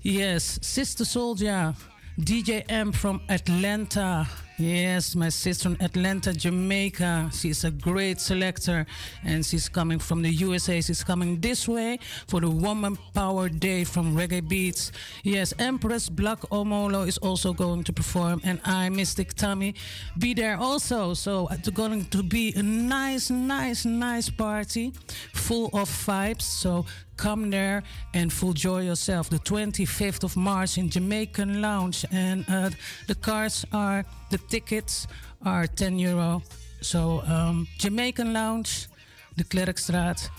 [0.00, 1.74] yes, Sister Soldier,
[2.16, 4.26] DJ M from Atlanta.
[4.62, 7.30] Yes, my sister in Atlanta, Jamaica.
[7.32, 8.86] She's a great selector
[9.24, 10.80] and she's coming from the USA.
[10.80, 11.98] She's coming this way
[12.28, 14.92] for the Woman Power Day from Reggae Beats.
[15.24, 19.74] Yes, Empress Black Omolo is also going to perform and I, Mystic Tammy,
[20.16, 21.12] be there also.
[21.14, 24.92] So it's going to be a nice, nice, nice party
[25.32, 26.42] full of vibes.
[26.42, 26.86] So
[27.22, 29.30] come there and full joy yourself.
[29.30, 32.04] The 25th of March in Jamaican Lounge.
[32.10, 32.70] And uh,
[33.06, 35.06] the cards are, the tickets
[35.44, 36.42] are 10 euro.
[36.80, 38.88] So um, Jamaican Lounge,
[39.36, 40.30] de Clercqstraat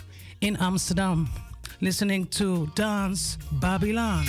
[0.41, 1.29] in Amsterdam.
[1.79, 4.25] Listening to Dance Babylon.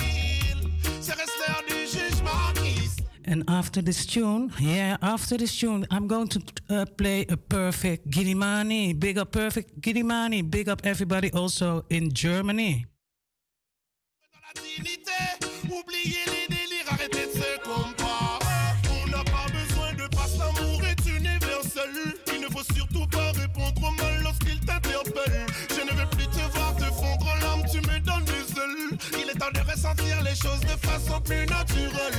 [3.27, 8.09] And after this tune, yeah, after this tune, I'm going to uh, play a perfect
[8.11, 8.99] Giddimani.
[8.99, 10.49] Big up perfect Giddimani.
[10.49, 12.85] Big up everybody also in Germany.
[15.65, 18.77] Oubliez les délires, arrêtez de se comparer.
[18.91, 21.89] On n'a pas besoin de passe, l'amour est universel.
[22.33, 25.47] Il ne faut surtout pas répondre au mal lorsqu'il t'interpelle.
[25.69, 28.97] Je ne veux plus te voir te fondre en larmes, tu me donnes des ailes.
[29.19, 32.14] Il est temps de ressentir les choses de façon plus naturelle.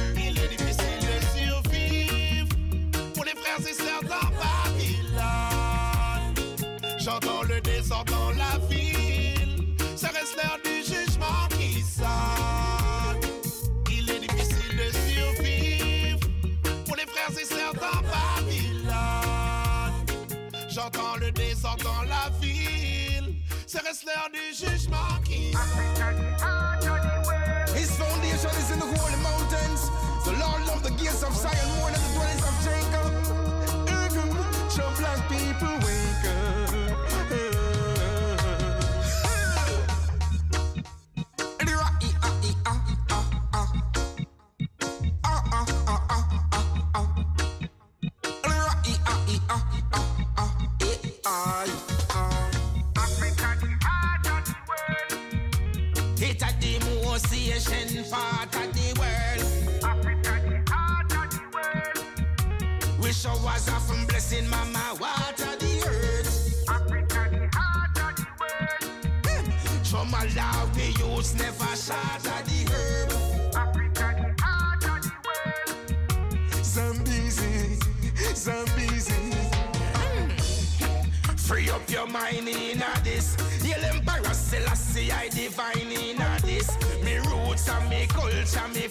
[23.87, 25.53] Reste l'heure du jugement qui
[27.75, 29.91] His foundation is in the holy mountains.
[30.25, 31.91] The Lord loved the gates of Zion more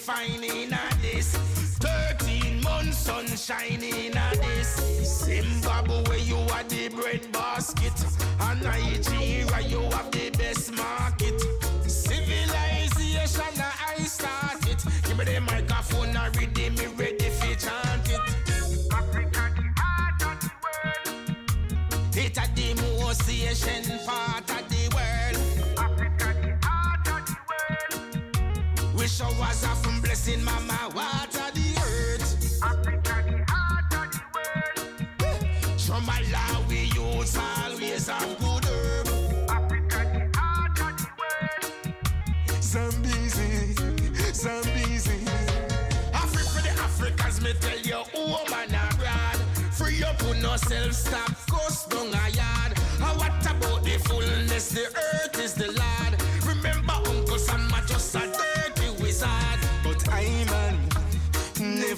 [0.06, 1.34] fine in a this.
[1.80, 4.76] 13 months sunshine in a this.
[5.24, 7.92] Zimbabwe, you are the bread basket.
[8.40, 11.34] And Nigeria, you have the best market.
[11.90, 14.80] Civilization, I start it.
[15.02, 18.20] Give me the microphone, I read me ready for chant it.
[18.92, 22.16] Africa, the heart of the world.
[22.16, 24.35] It a the most Asian part
[30.26, 32.60] blessing, mama, water the earth.
[32.62, 35.80] Africa, the heart of the world.
[35.80, 39.08] From Malawi, youths always have good herb.
[39.50, 42.62] Africa, the heart of the world.
[42.62, 43.74] Zambezi,
[44.32, 45.18] Zambezi.
[46.12, 49.38] Africa, the Africans, me tell you, woman abroad.
[49.72, 52.72] Free up on yourself, stop, coast down a yard.
[53.00, 54.70] And what about the fullness?
[54.70, 55.38] The earth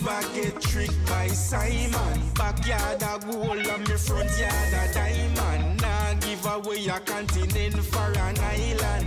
[0.09, 2.21] never get tricked by Simon.
[2.35, 5.81] Backyard a gold and me front yard a diamond.
[5.81, 9.07] Nah give away a continent for an island.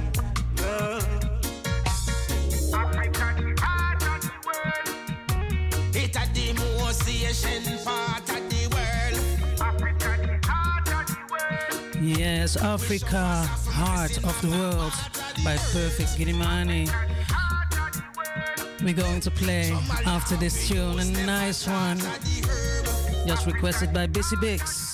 [0.57, 0.99] No.
[2.73, 4.89] Africa, the heart of the world.
[5.95, 9.17] It a the most Asian part of the world.
[9.61, 12.17] Africa, the heart of the world.
[12.17, 13.25] Yes, Africa,
[13.69, 14.93] Heart of the World
[15.43, 17.10] by Perfect Giddimani.
[18.83, 19.71] We're going to play
[20.07, 21.99] after this tune a nice one,
[23.27, 24.90] just requested by Busy Bix.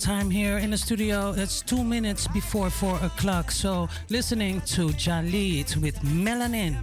[0.00, 1.34] Time here in the studio.
[1.36, 3.50] It's two minutes before four o'clock.
[3.50, 6.80] So, listening to Jalit with Melanin.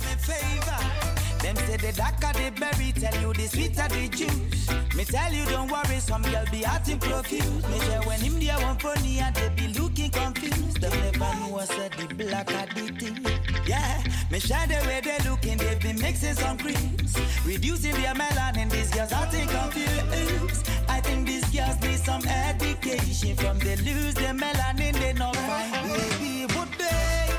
[1.41, 4.69] Them say the darker the berry, tell you the sweeter the juice.
[4.95, 7.67] Me tell you don't worry, some girl be acting profuse.
[7.69, 10.79] Me say when him there one and they be looking confused.
[10.81, 13.25] They never know I said the the thing.
[13.65, 18.69] Yeah, me share the way they looking, they be mixing some creams, reducing their melanin.
[18.69, 20.76] These girls acting confused.
[21.07, 25.71] I think these girls need some education from they lose their melanin, they not find
[25.87, 26.45] baby.
[26.53, 27.29] Would they?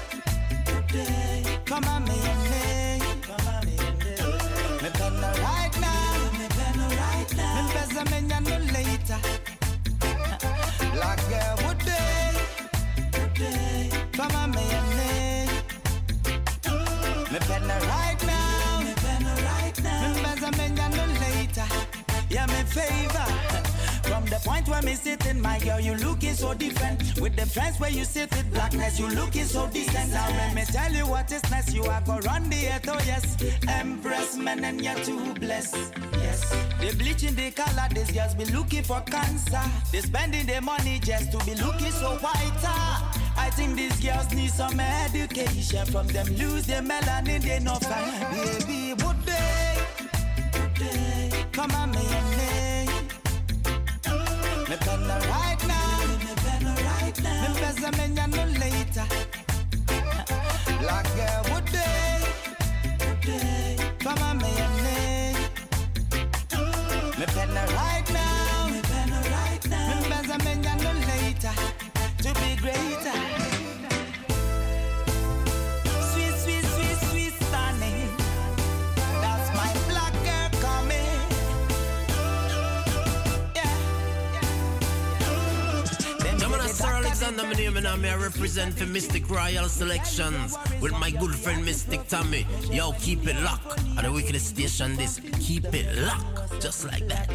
[0.73, 1.45] Would they?
[1.67, 2.99] Come on, me and me.
[3.21, 4.15] Come on, me and me.
[4.83, 5.07] Me no
[5.45, 6.31] right now.
[6.39, 6.47] Me
[6.79, 7.55] no right now.
[7.57, 9.21] Me better me ya no later.
[10.95, 12.33] Black girl, would they?
[13.21, 13.91] Would they?
[14.13, 15.13] Come on, me and me.
[17.33, 17.39] Me
[17.69, 18.81] no right now.
[18.81, 18.93] Me
[19.25, 20.01] no right now.
[20.15, 21.69] Me better me ya no later.
[22.31, 23.48] Yeah, me favor.
[24.29, 27.19] The point where me sitting, my girl, you looking so different.
[27.19, 30.13] With the friends where you sit with blackness, you looking so decent.
[30.13, 31.73] Now let me tell you what is nice.
[31.73, 33.37] You are go run the earth, oh yes.
[33.67, 35.95] Empress man and you're too blessed.
[36.13, 36.55] Yes.
[36.79, 39.63] They bleaching the color, these girls be looking for cancer.
[39.93, 42.53] They spending their money just to be looking so whiter.
[42.65, 43.35] Ah.
[43.39, 46.27] I think these girls need some education from them.
[46.37, 48.13] Lose their melanin, they not fine.
[48.31, 49.79] Baby, would they?
[50.53, 51.47] Would they?
[51.53, 51.99] Come on, me
[52.37, 52.68] me.
[54.69, 56.07] Me no right now.
[56.19, 57.55] Me no right now.
[57.55, 58.58] Me better me no
[87.49, 92.07] my name, and I'm here represent for Mystic Royal Selections with my good friend Mystic
[92.07, 92.47] Tommy.
[92.71, 93.79] Yo, keep it locked.
[93.97, 97.31] At the wickedest station, this keep it locked, just like that.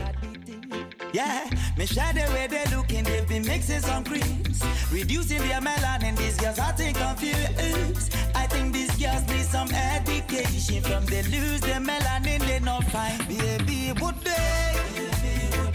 [1.14, 6.16] Yeah, me share the way they looking, they've been mixing some creams, reducing their melanin.
[6.16, 8.14] These girls are think confused.
[8.36, 13.18] I think these girls need some education from they lose their melanin, they not fine.
[13.28, 14.76] Baby, would they?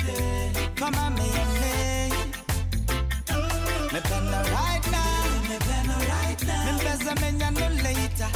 [0.07, 0.69] They?
[0.77, 1.23] Come on, me
[1.61, 1.88] me.
[3.91, 5.25] Me pen no right now.
[5.49, 6.65] Me pen no right now.
[6.67, 8.31] Me better me ya no later.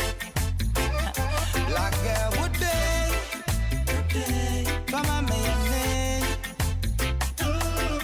[1.69, 3.13] Black girl, would they?
[4.87, 5.85] Come on, me and me.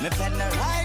[0.03, 0.78] Me pen no right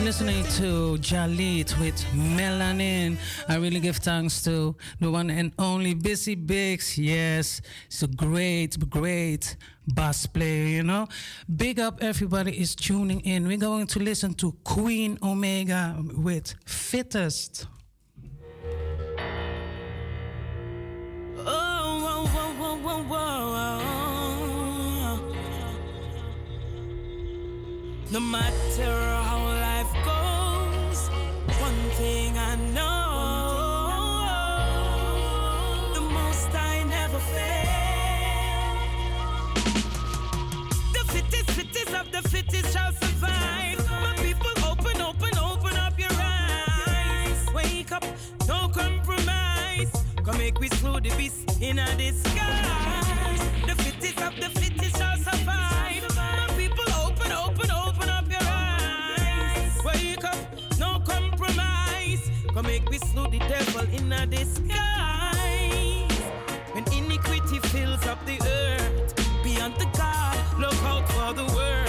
[0.00, 3.18] Listening to Jalit with Melanin.
[3.48, 6.96] I really give thanks to the one and only Busy Biggs.
[6.96, 9.56] Yes, it's a great, great
[9.94, 11.08] bass player, you know.
[11.54, 13.46] Big up everybody is tuning in.
[13.46, 17.66] We're going to listen to Queen Omega with Fittest.
[21.38, 21.78] Oh.
[28.10, 29.47] No matter how
[42.22, 43.78] the fittest shall survive.
[43.90, 47.46] My people, open, open, open up your eyes.
[47.54, 48.04] Wake up,
[48.48, 49.92] no compromise.
[50.24, 53.40] Come make we slow the beast in a disguise.
[53.66, 56.02] The fittest of the fittest shall survive.
[56.16, 59.78] My people, open, open, open up your eyes.
[59.84, 60.36] Wake up,
[60.78, 62.30] no compromise.
[62.52, 64.78] Come make we slow the devil in a disguise.
[66.72, 69.14] When iniquity fills up the earth,
[69.44, 71.87] beyond the God, look out for the worst.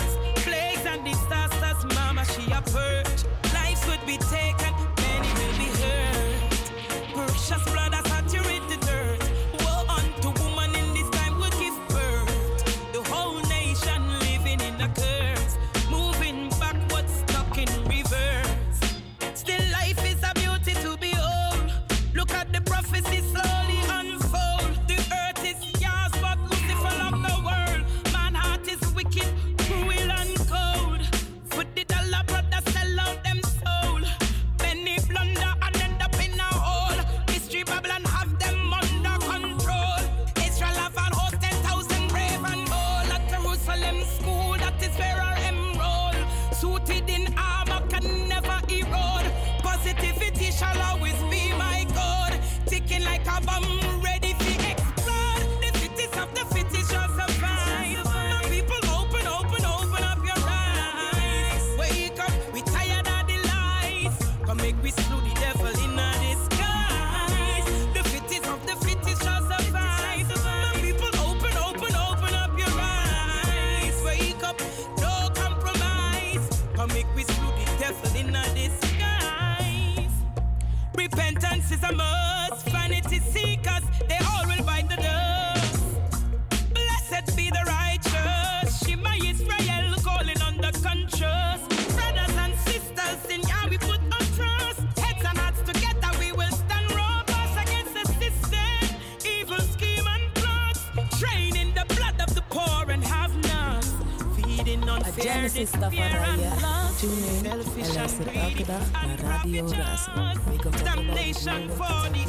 [109.57, 110.47] Razo.
[110.49, 112.23] Wake up Damnation for the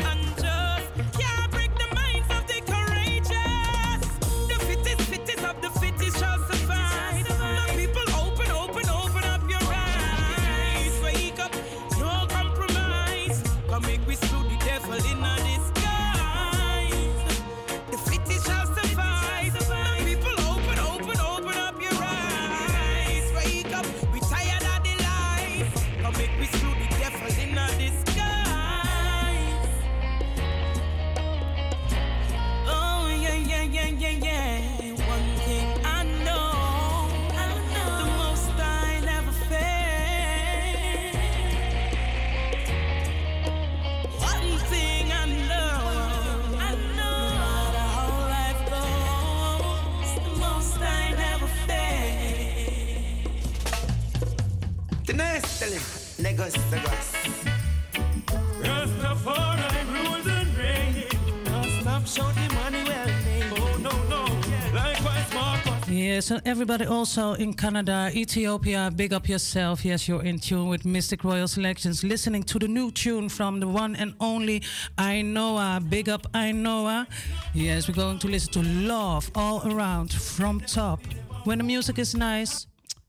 [66.31, 69.85] And everybody also in Canada, Ethiopia, big up yourself.
[69.85, 73.67] Yes, you're in tune with Mystic Royal Selections, listening to the new tune from the
[73.67, 74.63] one and only
[74.97, 75.81] Ainoa.
[75.91, 77.07] Big up Ainoa.
[77.53, 81.01] Yes, we're going to listen to Love All Around from top.
[81.45, 82.67] When the music is nice,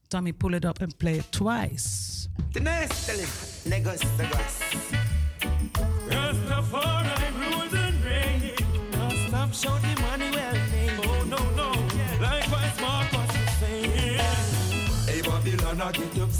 [0.09, 2.27] Tommy, pull it up and play it twice.
[2.53, 5.10] Tenés, negos, negos.
[5.10, 5.10] Rastafari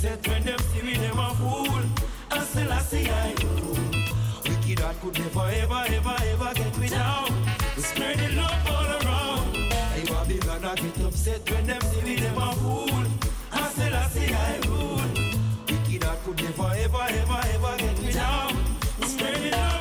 [0.03, 1.83] I upset when them see me them a fool.
[2.31, 3.47] I still I see I do.
[4.49, 7.29] Wicked heart could never ever ever ever get me down.
[7.75, 9.55] We spread love all around.
[9.93, 13.03] Hey Babylon, I get upset when them see me them a fool.
[13.51, 15.01] I still I see I rule.
[15.69, 18.57] Wicked heart could never ever ever ever get me down.
[18.99, 19.80] We spread love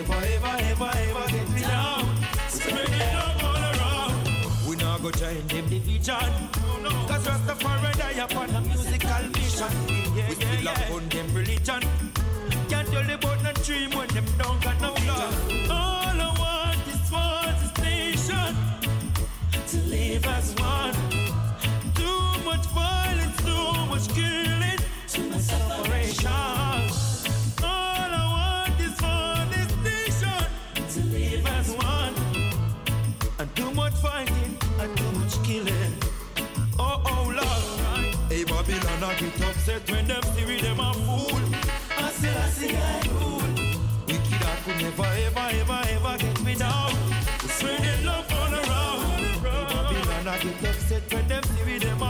[0.00, 2.08] Never, ever, ever, ever get me down.
[2.48, 4.66] Spreading love all around.
[4.66, 6.32] We not go join them division.
[7.06, 9.68] Cause Rastafari die upon a musical mission.
[10.16, 10.94] Yeah, we still yeah.
[10.94, 11.82] on them religion.
[12.70, 14.24] Can't tell about no dream when them
[39.00, 41.40] Babylon, I get upset when them see me, them a fool.
[41.96, 43.42] I say, I see I rule.
[44.06, 46.92] Wicked heart could never, ever, ever, ever get me down.
[47.42, 49.42] We spreading love all around.
[49.42, 52.09] Babylon, I get upset when them see me, them a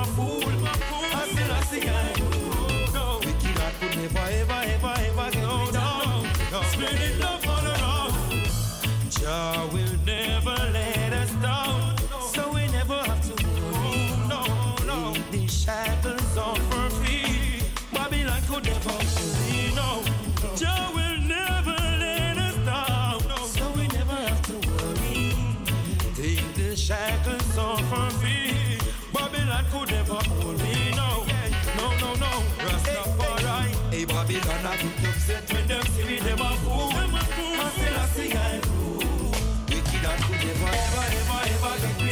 [34.31, 36.93] Babylon a get upset when them see me, them a fool.
[36.94, 39.35] I still I see I rule.
[39.66, 42.10] Wicked and do never, ever, ever, ever get me.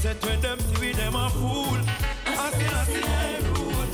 [0.00, 1.76] set with them three, them a fool.
[2.24, 3.88] Assassin, I rule.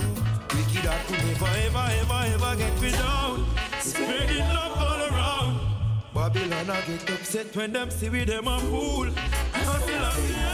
[0.54, 3.44] Wicked I could never, ever, ever, ever get me down.
[3.80, 5.60] Spreading love all around.
[6.14, 9.08] Babylon I get upset when them see we them a fool.
[9.52, 10.45] I still rule.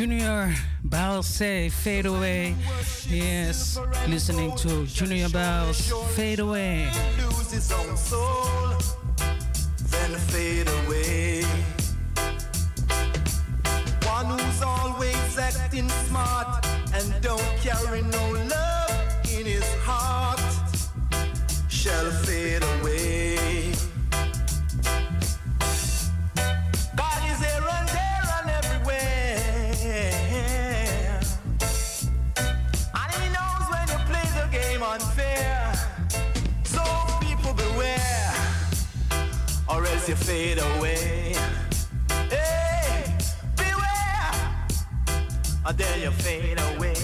[0.00, 2.56] Junior Byles Fade Away.
[3.06, 3.78] Yes,
[4.08, 6.88] listening to Junior Byles, fade away.
[9.90, 11.42] Then Fade Away.
[14.06, 18.29] One who's always acting smart and don't carry no
[40.02, 41.34] as you fade away.
[42.30, 43.04] Hey,
[43.56, 44.32] beware
[45.64, 46.94] Or until you fade away.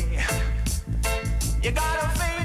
[1.63, 2.36] You gotta fade.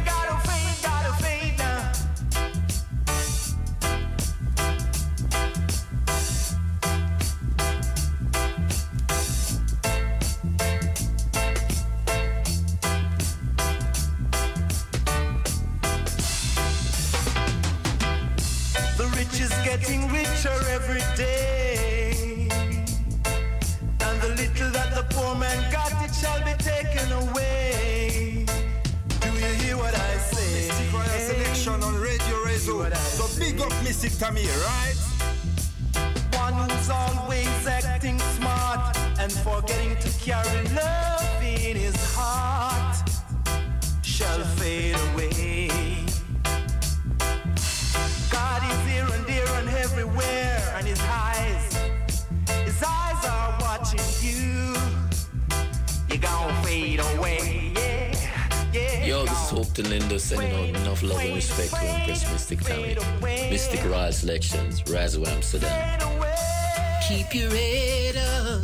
[67.11, 68.63] keep your head up,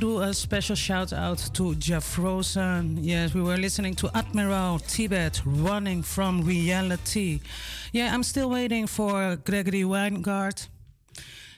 [0.00, 2.96] do a special shout out to Jeff Rosen.
[3.02, 7.40] Yes, we were listening to Admiral Tibet running from reality.
[7.92, 10.68] Yeah, I'm still waiting for Gregory Weingart.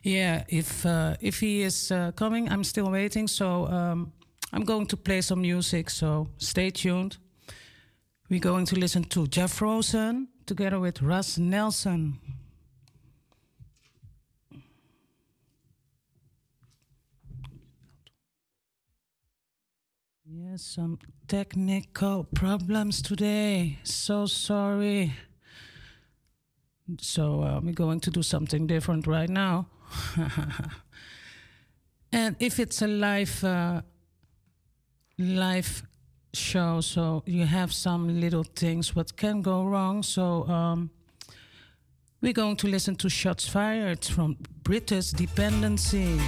[0.03, 3.29] Yeah, if uh, if he is uh, coming, I'm still waiting.
[3.29, 4.13] So um,
[4.53, 5.89] I'm going to play some music.
[5.89, 7.19] So stay tuned.
[8.29, 12.19] We're going to listen to Jeff Rosen together with Russ Nelson.
[20.35, 20.99] Yes, some
[21.29, 23.79] technical problems today.
[23.83, 25.13] So sorry.
[27.01, 29.67] So uh, we're going to do something different right now.
[32.13, 33.83] and if it's a live uh,
[35.19, 35.83] live
[36.33, 40.03] show, so you have some little things what can go wrong.
[40.03, 40.91] So um,
[42.23, 46.19] we're going to listen to Shots Fired from British Dependency.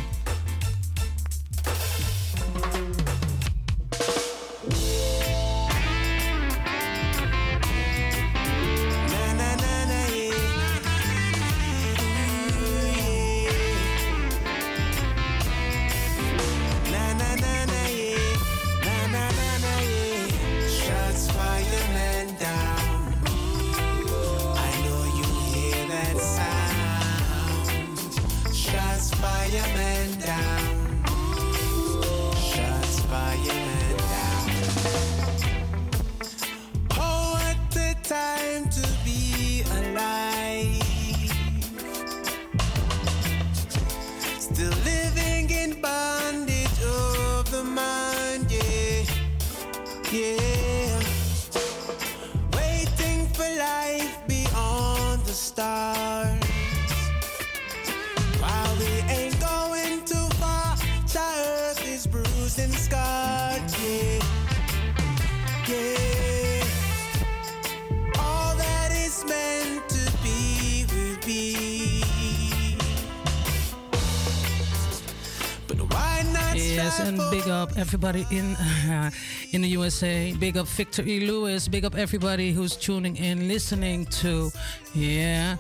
[77.95, 79.09] Everybody in uh,
[79.53, 80.33] in the USA.
[80.33, 81.29] Big up Victor E.
[81.29, 81.69] Lewis.
[81.69, 84.51] Big up everybody who's tuning in, listening to,
[84.95, 85.57] yeah,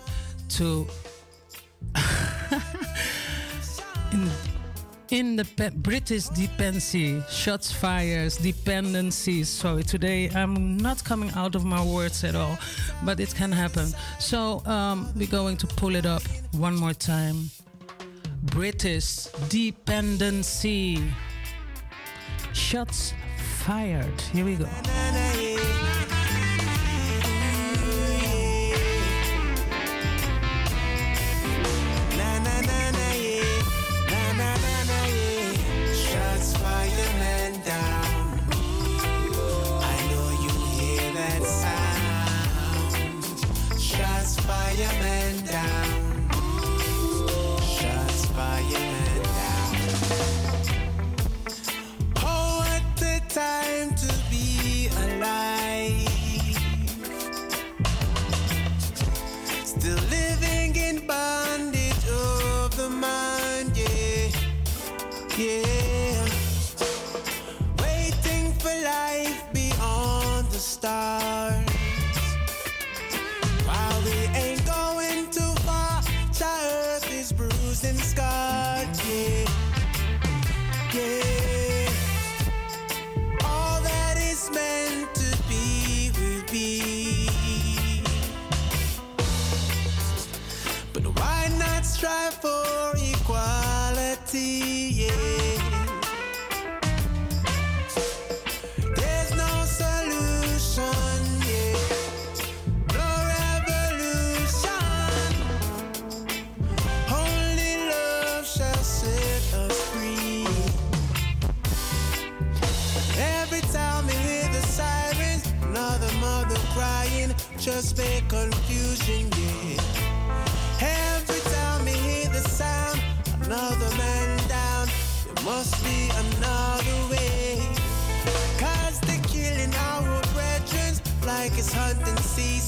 [0.49, 0.85] to
[4.13, 4.31] in,
[5.11, 9.49] in the pe- British dependency, shots fires, dependencies.
[9.49, 12.59] Sorry, today I'm not coming out of my words at all,
[13.05, 13.95] but it can happen.
[14.19, 17.51] So um, we're going to pull it up one more time.
[18.43, 20.99] British dependency.
[22.55, 24.21] Shots fired.
[24.33, 24.69] Here we go.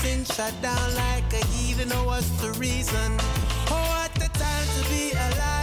[0.07, 3.17] Season, shut down like a heathen, oh, what's the reason?
[3.71, 5.56] Oh, what the time to be alive,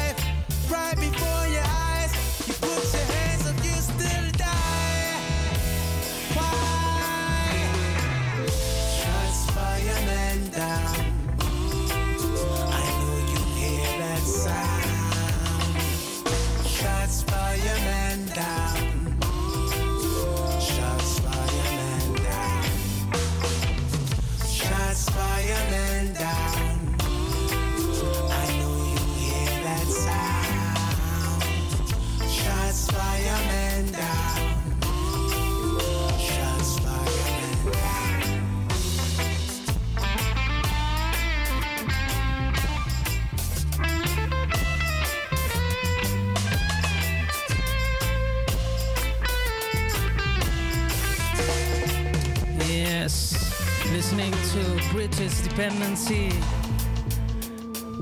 [55.04, 56.30] British Dependency.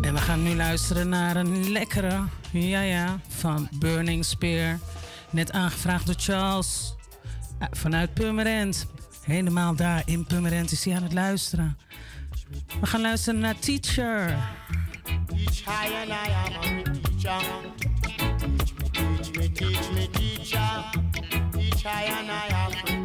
[0.01, 4.79] En we gaan nu luisteren naar een lekkere, ja ja, van Burning Spear.
[5.29, 6.95] Net aangevraagd door Charles
[7.59, 8.87] eh, vanuit Purmerend.
[9.23, 11.77] Helemaal daar in Purmerend is hij aan het luisteren.
[12.79, 14.33] We gaan luisteren naar Teacher.
[14.33, 15.25] Am
[16.93, 17.41] teacher.
[18.91, 20.83] Teach me, teach me, teacher.
[21.85, 23.00] And I African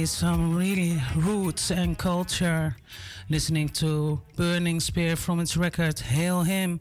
[0.00, 2.74] really some really roots and culture.
[3.28, 6.80] Listening to Burning Spear from its record Hail Him.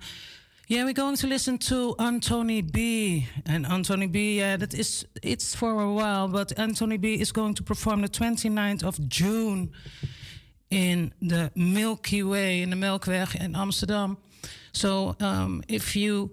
[0.69, 3.27] Yeah, we're going to listen to Anthony B.
[3.45, 7.55] And Anthony B, yeah, that is it's for a while, but Anthony B is going
[7.55, 9.71] to perform the 29th of June
[10.69, 14.15] in the Milky Way, in the Melkweg in Amsterdam.
[14.71, 16.31] So um, if you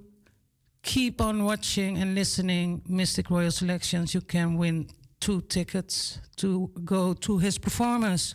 [0.82, 4.86] keep on watching and listening Mystic Royal Selections, you can win
[5.26, 8.32] two tickets to go to his performance.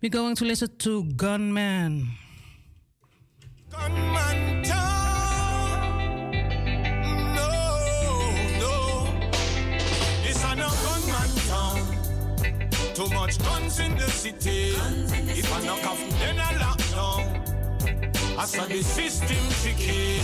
[0.00, 2.06] We're going to listen to Gunman.
[3.68, 6.30] Gunman town.
[7.34, 7.50] No,
[8.62, 8.74] no.
[10.22, 11.80] This a no gunman town.
[12.94, 14.74] Too much guns in the city.
[15.40, 17.24] if I knock off, then I lock down.
[18.38, 20.22] I saw the system tricky.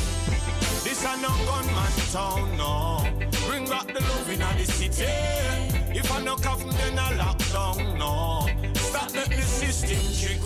[0.85, 3.03] This a no gunman town, no.
[3.49, 5.74] Bring back the love in the city.
[5.97, 8.49] If I knock off, then I lock down, no.
[8.75, 10.41] Stop let the system tricky.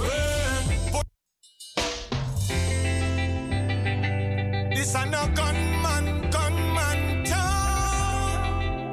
[4.74, 8.92] This a no gunman, gunman town.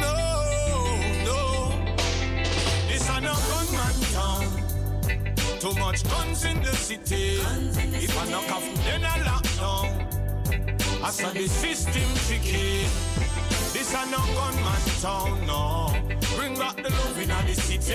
[0.00, 0.14] No,
[1.26, 1.40] no.
[2.88, 4.46] This a no gunman town.
[5.60, 7.40] Too much guns in the city.
[8.02, 10.08] if I knock off, then I lock down.
[11.04, 13.11] I saw the system tricky.
[13.72, 15.94] This a no gunman town, no.
[16.36, 17.94] Bring back the love in the city.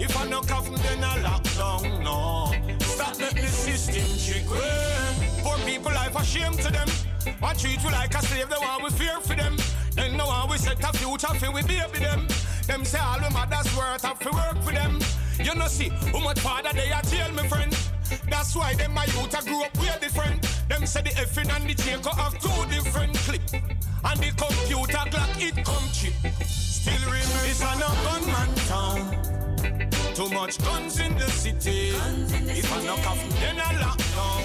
[0.00, 2.52] If I off, them, then I lock down, no.
[2.80, 5.42] Stop let the system tricky.
[5.42, 6.88] Poor people life a shame to them.
[7.38, 9.56] What treat we like a slave, they want we fear for them.
[9.94, 12.26] Then no one we set a future for we baby them.
[12.66, 14.98] Them say all the mothers worth have to work for them.
[15.38, 17.76] You know see, how much father they are tell me friend.
[18.30, 20.42] That's why them my youth a grew up way different.
[20.68, 23.77] Them say the effing and the Jacob have two different clip.
[24.04, 26.14] And the computer clock it come cheap.
[26.44, 29.18] Still remember it's a no gunman town.
[30.14, 31.90] Too much guns in the city.
[32.58, 34.42] if I knock off, then I lock down.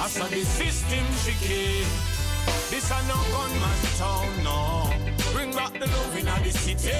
[0.00, 1.84] I saw the system tricky.
[2.70, 4.90] This a no gunman town, no.
[5.32, 6.90] Bring back the love in the city.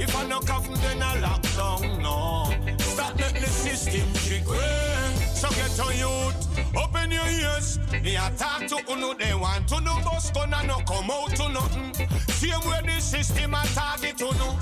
[0.00, 2.54] If I knock off, then I lock down, no.
[2.78, 5.17] Stop let the system tricky.
[5.38, 7.78] So get on youth, open your ears.
[8.02, 11.48] Me a talk to uno, they want to know bus gonna no come out to
[11.48, 11.94] nothing.
[12.34, 14.58] Same way the system a target to no.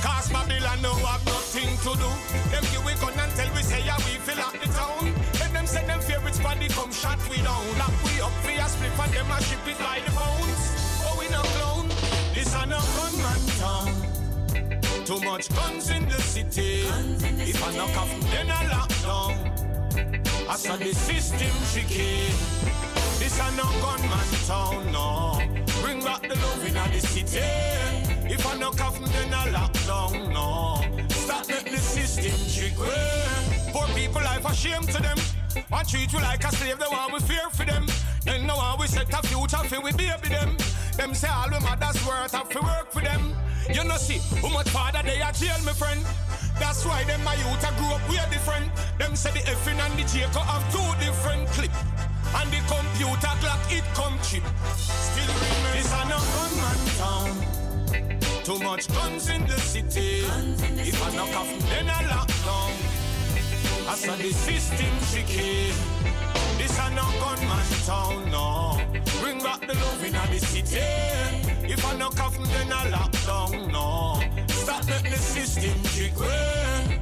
[0.00, 2.10] Cause Babylon no have nothing to do.
[2.54, 5.12] Them give we gun and tell we say yeah we fill up the town.
[5.32, 7.66] Then them say them favorite body come shot we down.
[7.76, 10.62] Lock we up for a split and them a ship it like the bones.
[11.10, 11.88] Oh we no clown,
[12.34, 15.04] this a no gunman town.
[15.04, 16.86] Too much guns in the city.
[17.50, 19.69] if I knock off, then I lock down.
[20.50, 22.26] I saw the system tricky.
[23.20, 25.38] This a no gunman town, no.
[25.80, 27.38] Bring back the love in the city.
[28.26, 30.82] If I knock off, then I lock down, no.
[31.10, 33.70] Stop let the system tricky.
[33.70, 35.18] Poor people life a shame to them.
[35.72, 37.86] I treat you like a slave, they want we fear for them.
[38.24, 40.56] Then no one we set a future for we baby them.
[40.96, 43.36] Them say all the mothers worth have to work for them.
[43.72, 46.04] You know see, how much father they are jail, my friend.
[46.60, 48.70] That's why them my youth grew up we are different.
[48.98, 51.72] Them say the effing and the Jacob have two different clip.
[52.36, 54.44] And the computer clock it come cheap.
[54.76, 57.60] Still remember this a no gunman town.
[58.44, 60.22] Too much guns in the city.
[60.78, 62.72] if I knock off, then I lock down.
[63.88, 65.72] I saw the system tricky.
[66.58, 68.78] This a no gunman town, no.
[69.20, 70.78] Bring back the love in the city.
[71.72, 74.20] If I knock off, then I lock down, no.
[74.48, 77.00] Stop let the system tricky.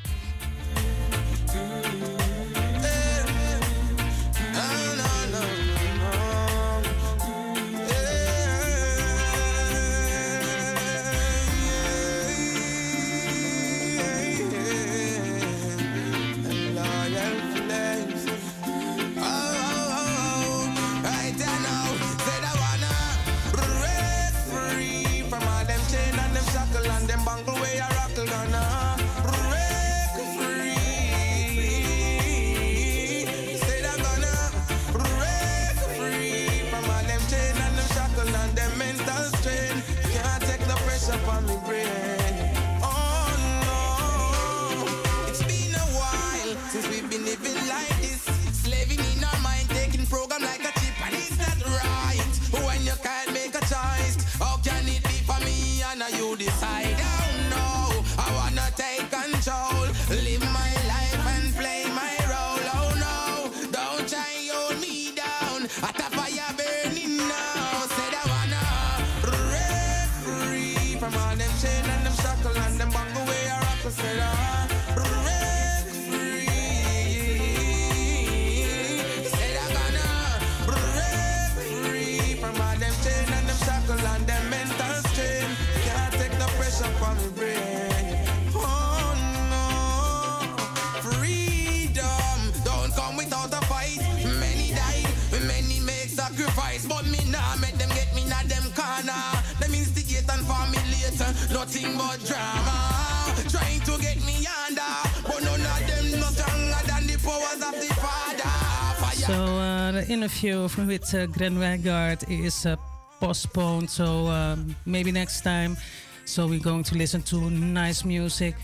[110.36, 112.76] Interview with uh, Glenn Wijngaard is uh,
[113.20, 113.88] postponed.
[113.88, 115.78] So um, maybe next time.
[116.26, 118.54] So we're going to listen to nice music.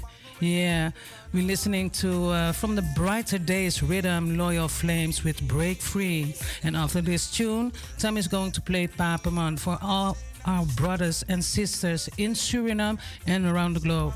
[0.40, 0.90] Yeah,
[1.32, 6.35] we're listening to uh, from the Brighter Days rhythm Loyal Flames with Break Free.
[6.62, 11.43] And after this tune, Tom is going to play Papaman for all our brothers and
[11.43, 14.12] sisters in Suriname and around the globe.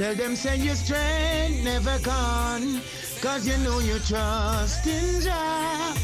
[0.00, 2.80] Tell them say your strength never gone.
[3.20, 5.94] Cause you know you trust in Jah.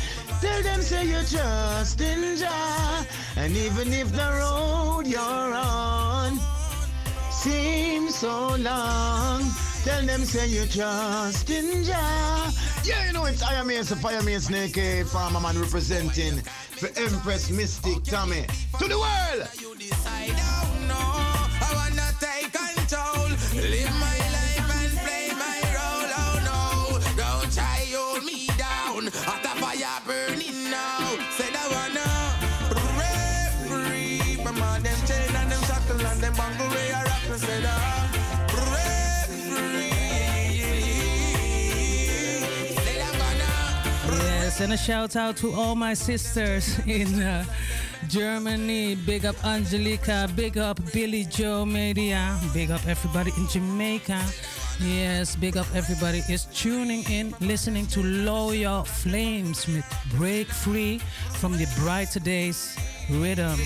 [0.43, 3.07] Tell them say you trust in Jah.
[3.39, 6.39] And even if the road you're on
[7.31, 9.41] seems so long,
[9.83, 12.53] tell them say you trust in Jah.
[12.85, 16.89] Yeah, you know it's Iron Man, so Fire Man Snake, eh, Farmer Man representing for
[17.01, 18.45] Empress Mystic Tammy
[18.79, 19.49] to the world.
[44.67, 47.45] And a shout out to all my sisters in uh,
[48.09, 48.97] Germany.
[48.97, 54.21] Big up Angelica, big up Billy Joe Media, big up everybody in Jamaica.
[54.81, 59.87] Yes, big up everybody is tuning in, listening to Loyal Flames with
[60.17, 60.99] Break Free
[61.39, 62.77] from the Brighter Days
[63.09, 63.61] Rhythm.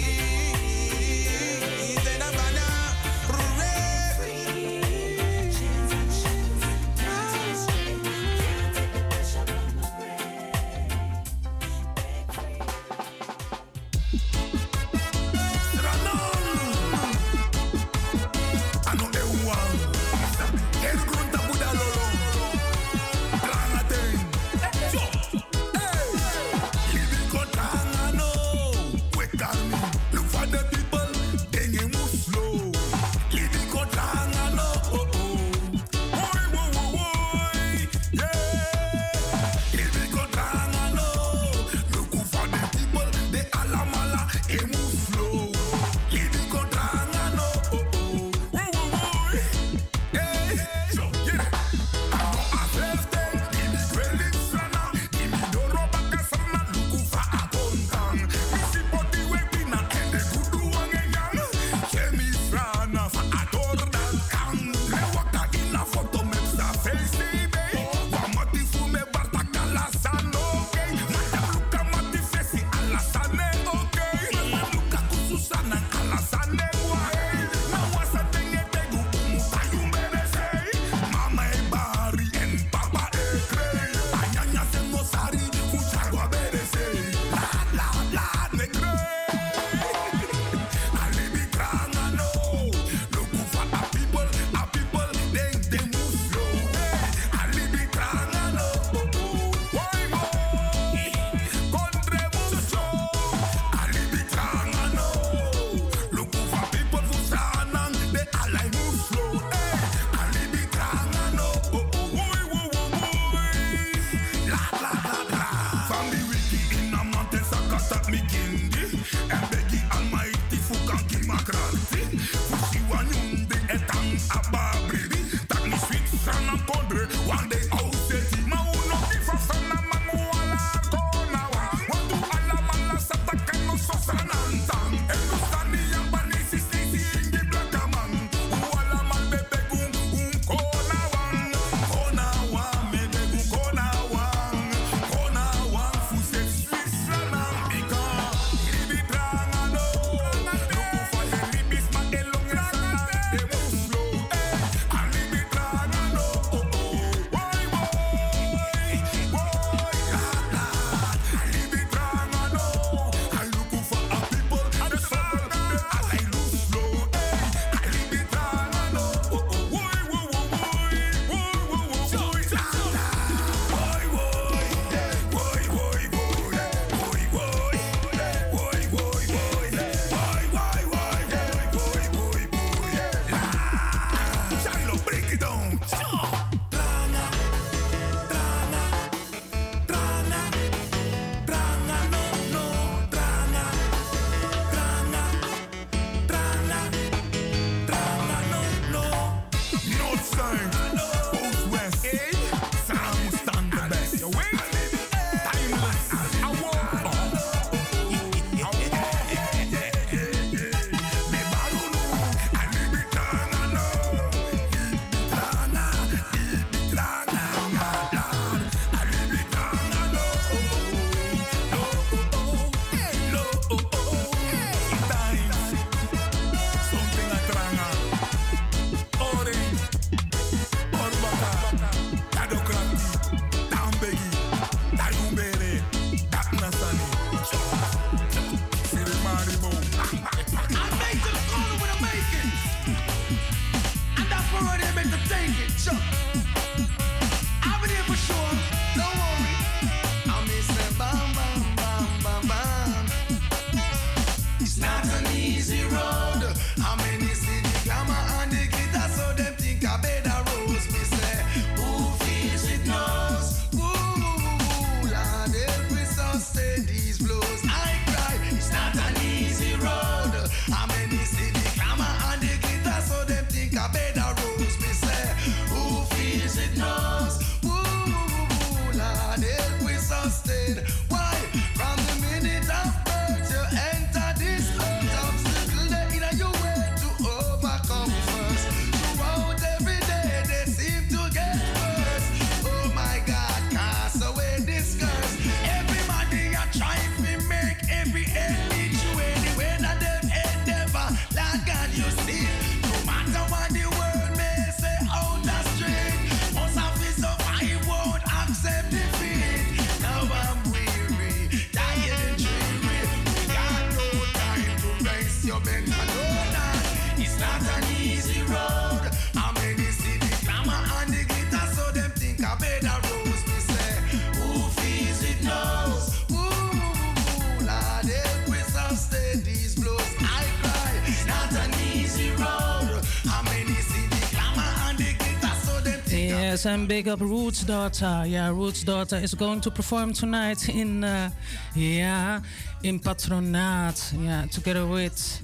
[336.61, 338.24] Yes, and big up Roots Daughter.
[338.27, 341.31] Yeah, Roots Daughter is going to perform tonight in, uh,
[341.74, 342.43] yeah,
[342.82, 344.12] in Patronaat.
[344.23, 345.41] Yeah, together with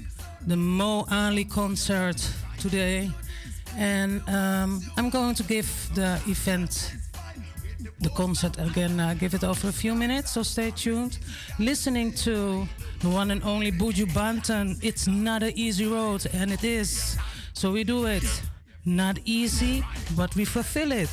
[0.46, 2.20] the Mo Ali concert
[2.58, 3.10] today.
[3.78, 6.92] And um, I'm going to give the event,
[8.00, 11.18] the concert again, uh, give it over a few minutes, so stay tuned.
[11.58, 12.68] Listening to
[13.00, 17.16] the one and only Buju Banton, it's not an easy road, and it is.
[17.54, 18.42] So we do it.
[18.84, 19.82] Not easy
[20.14, 21.08] but we fulfill it.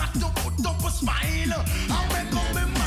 [0.00, 1.64] start to put up a smile.
[1.90, 2.79] I'm make up be.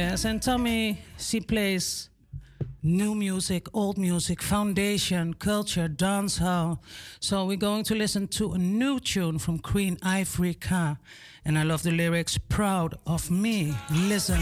[0.00, 2.08] Yes, and Tommy, she plays
[2.82, 6.82] new music, old music, foundation, culture, dance hall.
[7.20, 10.96] So we're going to listen to a new tune from Queen Ifrica.
[11.44, 13.74] And I love the lyrics, Proud of Me.
[13.90, 14.40] Listen.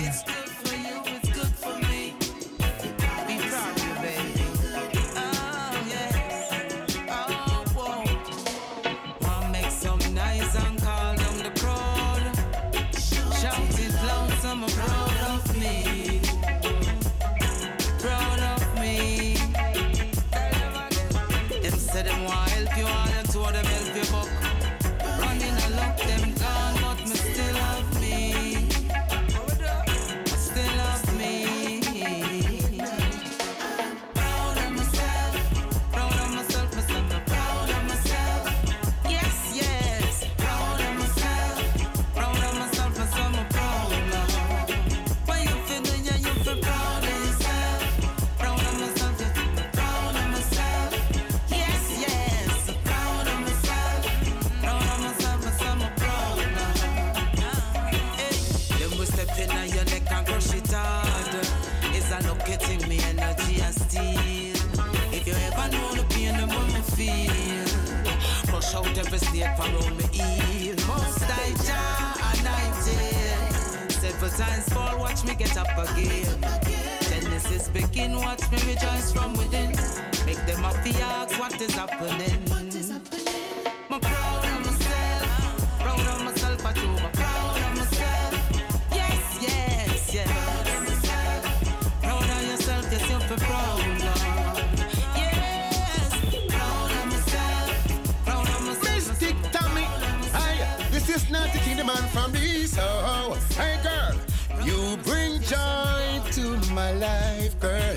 [74.38, 76.24] Times fall, watch me get up again.
[77.00, 79.70] Genesis begin, watch me rejoice from within.
[80.24, 82.44] Make them up the ask what is happening.
[83.90, 86.86] I'm proud of myself, proud of myself, I do.
[86.86, 88.32] I'm proud of myself.
[88.94, 90.28] Yes, yes, yes.
[90.30, 91.42] Proud of myself,
[92.00, 93.82] proud of yourself, you're proud.
[95.16, 96.12] Yes,
[99.50, 99.86] Tommy,
[100.32, 103.17] I, this is not the man from the south.
[106.98, 107.96] life, girl.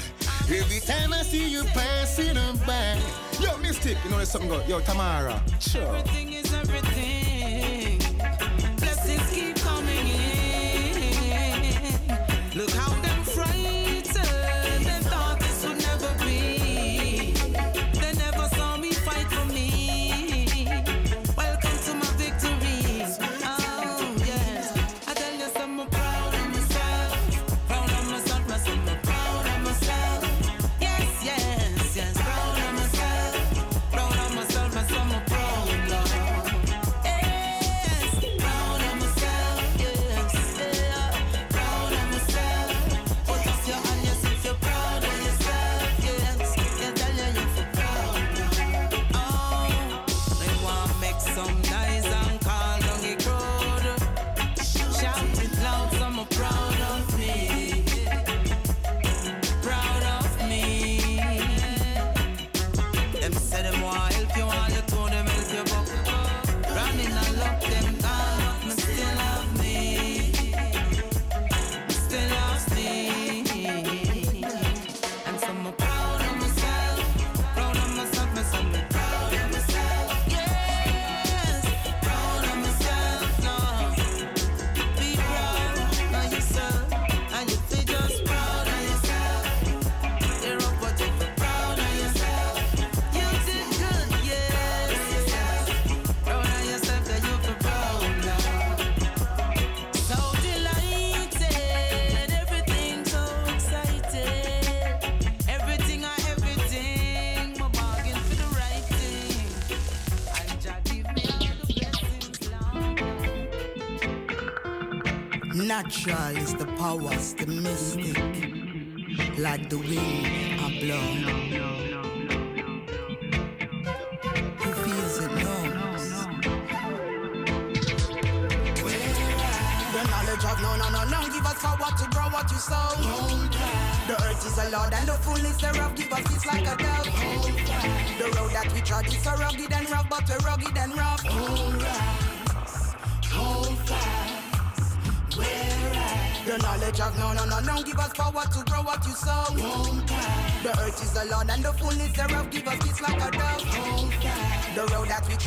[0.50, 3.00] Every time I see you passing on by.
[3.40, 4.68] Yo, Mystic, you know there's something good.
[4.68, 5.42] Yo, Tamara.
[5.60, 5.96] Sure.
[5.96, 8.00] Everything is everything.
[8.78, 11.02] Blessings keep coming in.
[12.56, 12.91] Look how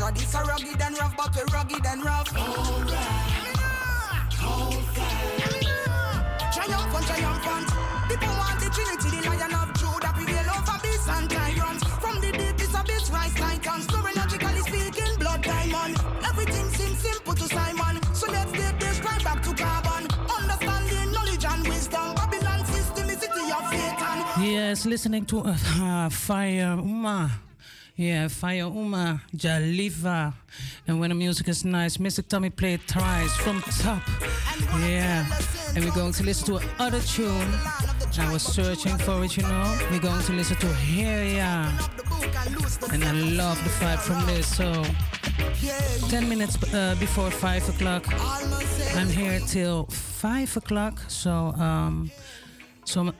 [0.00, 2.28] road that we trod is so rugged and rough, but rugged and rough.
[6.54, 7.68] Triumphant, triumphant.
[8.08, 11.84] People want the Trinity, the Lion of Judah, prevail over beasts and tyrants.
[12.00, 13.86] From the deepest abyss, rise titans.
[13.88, 15.96] Neurologically speaking, blood diamond.
[16.24, 18.00] Everything seems simple to Simon.
[18.14, 20.08] So let's take this right back to carbon.
[20.30, 22.14] Understanding, knowledge, and wisdom.
[22.14, 24.44] Babylon system is city of Satan.
[24.44, 27.43] Yes, listening to uh, Fire Uma.
[27.96, 30.34] Yeah, Fire Uma, Jaliva.
[30.88, 32.26] And when the music is nice, Mr.
[32.26, 34.02] Tommy played thrice from top.
[34.80, 35.24] Yeah.
[35.76, 37.48] And we're going to listen to another tune.
[38.18, 39.78] I was searching for it, you know.
[39.92, 41.70] We're going to listen to Here Ya.
[42.92, 44.56] And I love the vibe from this.
[44.56, 44.84] So,
[46.08, 48.06] 10 minutes uh, before 5 o'clock.
[48.96, 51.00] I'm here till 5 o'clock.
[51.06, 52.10] So, um,
[52.84, 53.12] so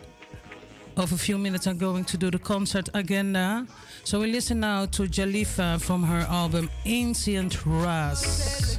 [0.97, 3.66] of a few minutes I'm going to do the concert agenda.
[4.05, 8.79] So we listen now to Jalifa from her album Ancient Ras.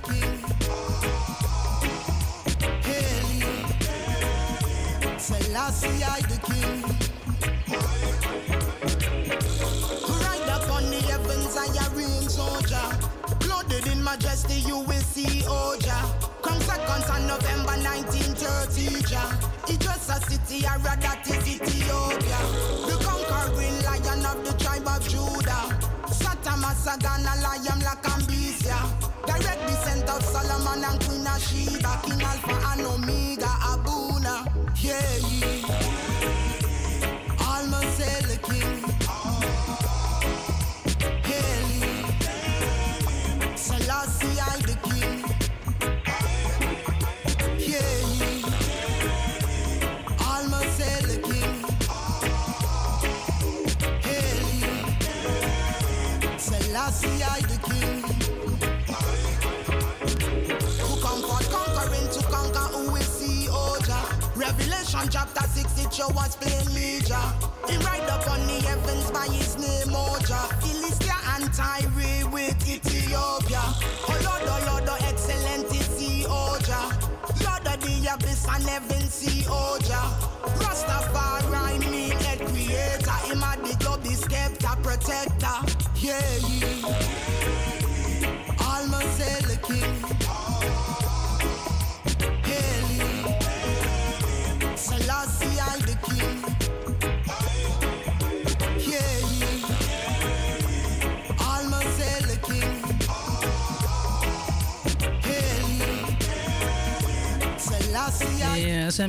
[14.15, 15.41] Majesty, you will see.
[16.41, 19.55] Come seconds on November 1930, ja.
[20.07, 22.39] A city, I rather that is Ethiopia.
[22.85, 25.65] The conquering lion of the tribe of Judah.
[26.05, 28.77] Satama Sagana, Lion Lakambisia.
[29.25, 31.99] Direct descent of Solomon and Queen of Sheba.
[32.03, 34.45] King Alpha and Omega, Abuna.
[34.75, 35.84] Yeah, yeah.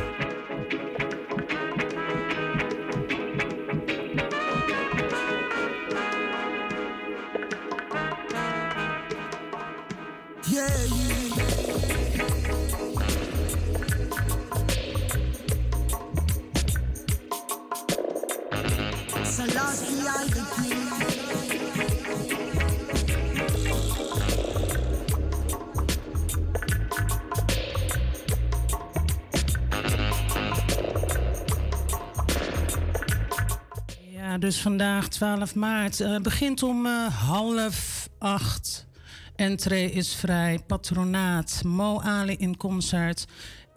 [34.40, 36.00] Dus vandaag 12 maart.
[36.00, 38.88] eh, begint om eh, half acht.
[39.36, 40.60] Entree is vrij.
[40.68, 41.62] Patronaat.
[41.66, 43.26] Mo Ali in concert.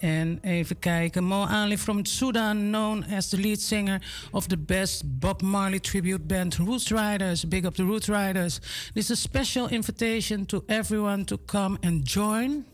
[0.03, 1.25] En even kijken.
[1.25, 6.27] Mo Ali from Sudan, known as the lead singer of the best Bob Marley tribute
[6.27, 7.49] band Roots Riders.
[7.49, 8.59] Big up the Roots Riders.
[8.93, 12.65] This is a special invitation to everyone to come and join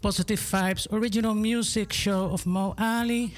[0.00, 3.34] Positive Vibes Original Music Show of Mo Ali.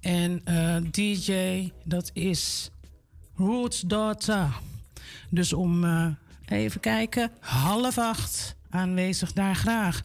[0.00, 2.70] En uh, DJ, dat is
[3.34, 4.48] Roots Daughter.
[5.30, 6.06] Dus om uh,
[6.46, 10.02] even kijken, half acht aanwezig daar graag.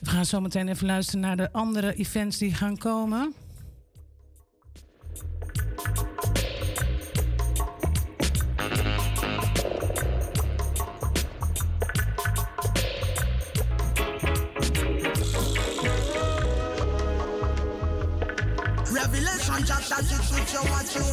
[0.00, 3.34] We gaan zo meteen even luisteren naar de andere events die gaan komen.
[18.92, 21.04] Revelation chapter 6, which you watch you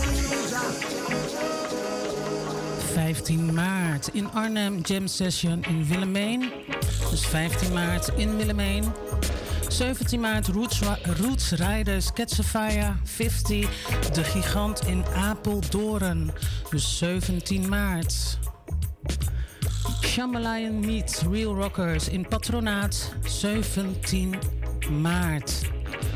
[2.94, 6.52] 15 maart in Arnhem Jam Session in Willemijn.
[7.14, 8.84] Dus 15 maart in Willemijn.
[9.68, 10.80] 17 maart Roots,
[11.20, 13.70] Roots Riders Ketsenfire 50.
[14.14, 16.32] De Gigant in Apeldoorn.
[16.70, 18.38] Dus 17 maart.
[20.02, 23.14] Shamalayan Meets Real Rockers in Patronaat.
[23.26, 24.36] 17
[25.02, 25.62] maart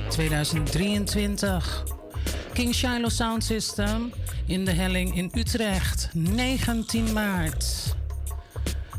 [0.10, 1.84] 2023.
[2.53, 4.14] King Shiloh Sound System
[4.45, 7.95] in de Helling in Utrecht, 19 maart.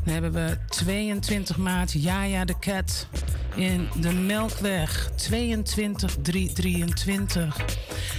[0.09, 3.07] Dan hebben we 22 maart Jaja de Cat
[3.55, 7.57] in de Melkweg, 22323.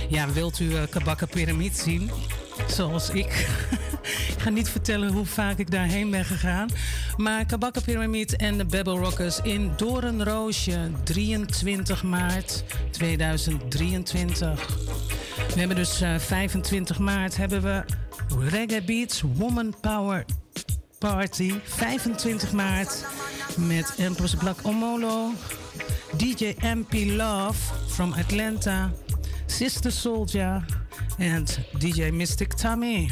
[0.09, 2.11] Ja, wilt u uh, Kabakka Pyramid zien?
[2.69, 3.49] Zoals ik.
[4.35, 6.69] ik ga niet vertellen hoe vaak ik daarheen ben gegaan.
[7.17, 14.69] Maar Kabakka Pyramid en de Bebel Rockers in Doornroosje, 23 maart 2023.
[15.55, 17.85] We hebben dus uh, 25 maart hebben we
[18.49, 20.25] Reggae Beats Woman Power
[21.01, 21.61] Party.
[21.77, 23.05] 25 maart
[23.57, 25.31] met Empress Black Omolo,
[26.17, 27.57] DJ MP Love
[27.89, 28.93] from Atlanta,
[29.47, 30.65] Sister Soldier
[31.19, 31.45] en
[31.79, 33.11] DJ Mystic Tommy.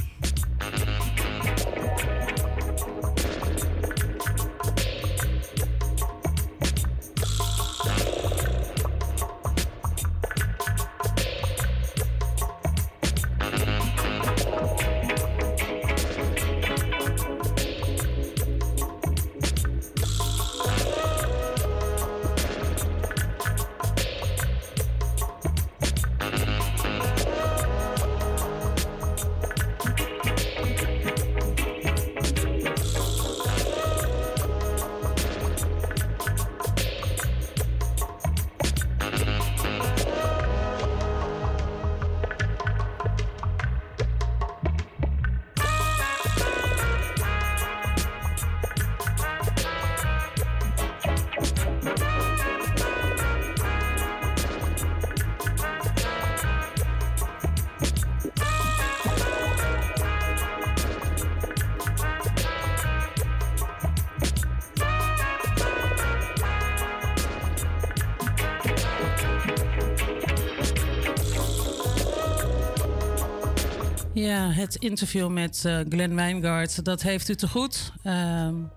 [74.73, 77.93] Het interview met uh, Glenn Wijngaard, dat heeft u te goed.
[78.05, 78.70] Um,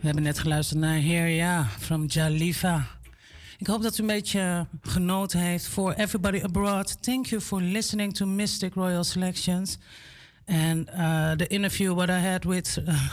[0.00, 2.86] we hebben net geluisterd naar Here Ja from Jalifa.
[3.58, 5.66] Ik hoop dat u een beetje genoten heeft.
[5.66, 9.78] For everybody abroad, thank you for listening to Mystic Royal Selections.
[10.46, 13.10] And uh, the interview what I had with, uh,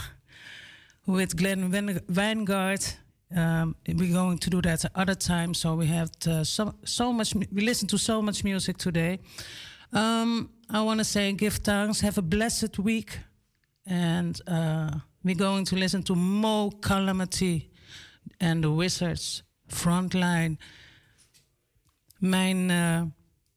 [1.04, 1.70] with Glenn
[2.06, 3.00] Wijngaard.
[3.36, 5.54] Um, we're going to do that other time.
[5.54, 6.10] So we have
[6.42, 9.18] so, so much, we listen to so much music today.
[9.94, 13.18] Um, I want to say give thanks, have a blessed week.
[13.84, 14.90] And uh,
[15.22, 17.70] we're going to listen to Mo Calamity
[18.40, 20.56] and the Wizards Frontline.
[22.18, 23.02] Mijn uh,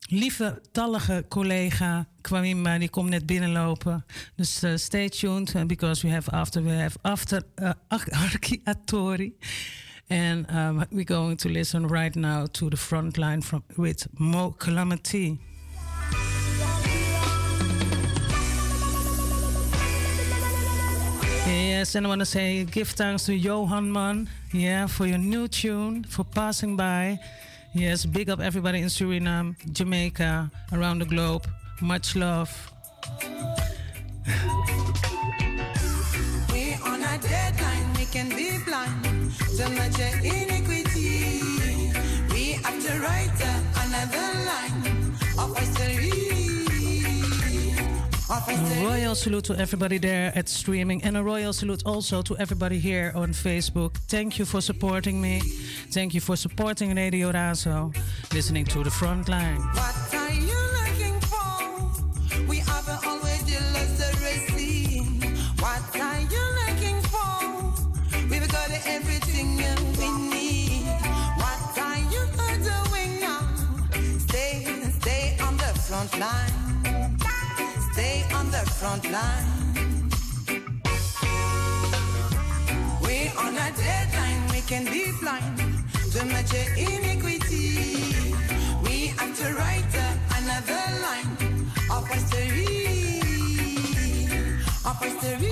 [0.09, 4.05] lieve tallige collega Kwamima, die komt net binnenlopen.
[4.35, 7.71] Dus uh, stay tuned, because we have after, we have after uh,
[8.11, 9.33] Arki Atori.
[10.07, 15.39] And um, we're going to listen right now to the Frontline from, with Mo'Kalamity.
[21.85, 25.47] Yes, and I want to say give thanks to Johan Man, yeah, for your new
[25.47, 27.19] tune, for passing by.
[27.75, 31.45] Yes, big up everybody in Suriname, Jamaica, around the globe.
[31.81, 32.49] Much love.
[36.51, 39.05] we on a deadline, we can be blind.
[48.47, 53.11] Royal salute to everybody there at streaming, and a royal salute also to everybody here
[53.15, 53.97] on Facebook.
[54.07, 55.39] Thank you for supporting me.
[55.91, 57.95] Thank you for supporting Radio Razo,
[58.33, 59.61] listening to the front line.
[78.85, 80.09] Front line.
[83.05, 85.57] We on a deadline, we can be blind
[86.13, 87.67] to much iniquity.
[88.85, 89.95] We have to write
[90.37, 91.33] another line
[91.95, 93.21] of history,
[94.89, 95.44] of history,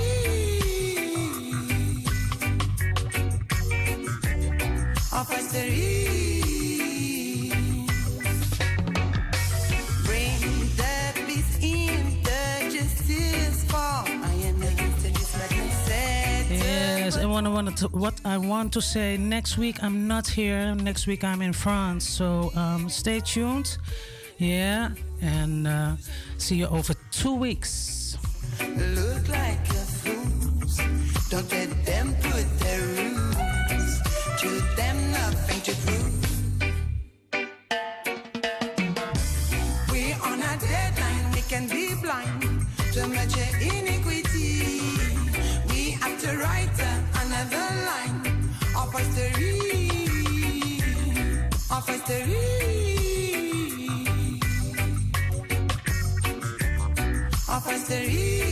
[17.91, 20.75] what I want to say next week I'm not here.
[20.75, 23.77] Next week I'm in France, so um, stay tuned.
[24.37, 24.91] Yeah,
[25.21, 25.95] and uh,
[26.37, 27.92] see you over two weeks.
[51.73, 52.35] Of history,
[57.49, 58.42] of history.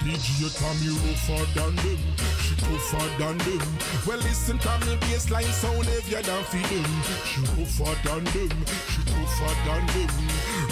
[0.00, 2.00] DJ Tommy rougher than them.
[2.40, 3.60] She tougher than them.
[4.06, 6.88] Well, listen to me bassline sound heavier than for them.
[7.28, 8.52] She rougher than them.
[8.88, 10.10] She tougher than them.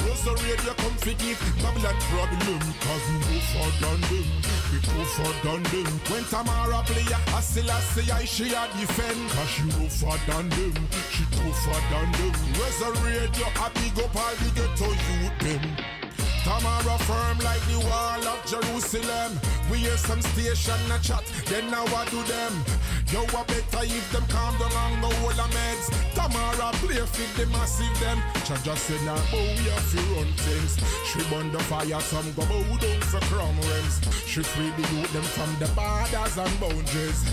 [0.08, 2.60] Was a radio come fi give Babylon problem.
[2.80, 4.26] Cause we rougher than them.
[4.72, 5.88] We tougher than them.
[6.08, 9.20] When Tamara play a still I say I she a defend.
[9.36, 10.74] Cause she rougher than them.
[11.12, 12.32] She tougher than them.
[12.56, 15.87] Was a radio a big up all the ghetto youth them.
[16.48, 19.38] Tamara firm like the wall of Jerusalem.
[19.70, 22.64] We hear some station a chat, then now what do them?
[23.10, 25.88] Yo, I better if them calm down and go hold a meds.
[26.12, 28.18] Tamara play fit the massive them.
[28.44, 30.76] Chaja said now, oh, we have to run things.
[31.08, 33.96] She burn the fire, some go bow down for chrome rims.
[34.26, 37.24] She free the youth them from the borders and boundaries.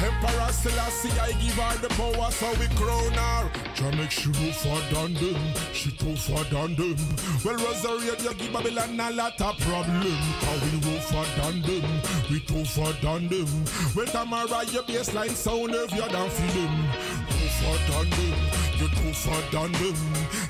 [0.00, 3.50] Emperor Selassie, I give her the power, so we crown her.
[3.74, 5.42] Try make she rougher than them,
[5.74, 6.96] she tougher than them.
[7.44, 10.22] Well, Rosary, you give Babylon a lot of problem.
[10.40, 12.00] Cause we rougher than them,
[12.30, 13.48] we tougher than them.
[13.94, 16.88] Well, Tamara, your baseline sound heavier than film.
[17.28, 18.38] Tougher than them,
[18.78, 19.96] you tougher than them.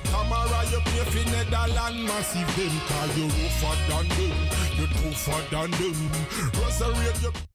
[0.05, 2.75] Tamara, you play for Netherland, massive them.
[2.89, 4.37] Cause you rougher than them,
[4.77, 5.97] you tougher than them.
[6.61, 7.48] Rosary, you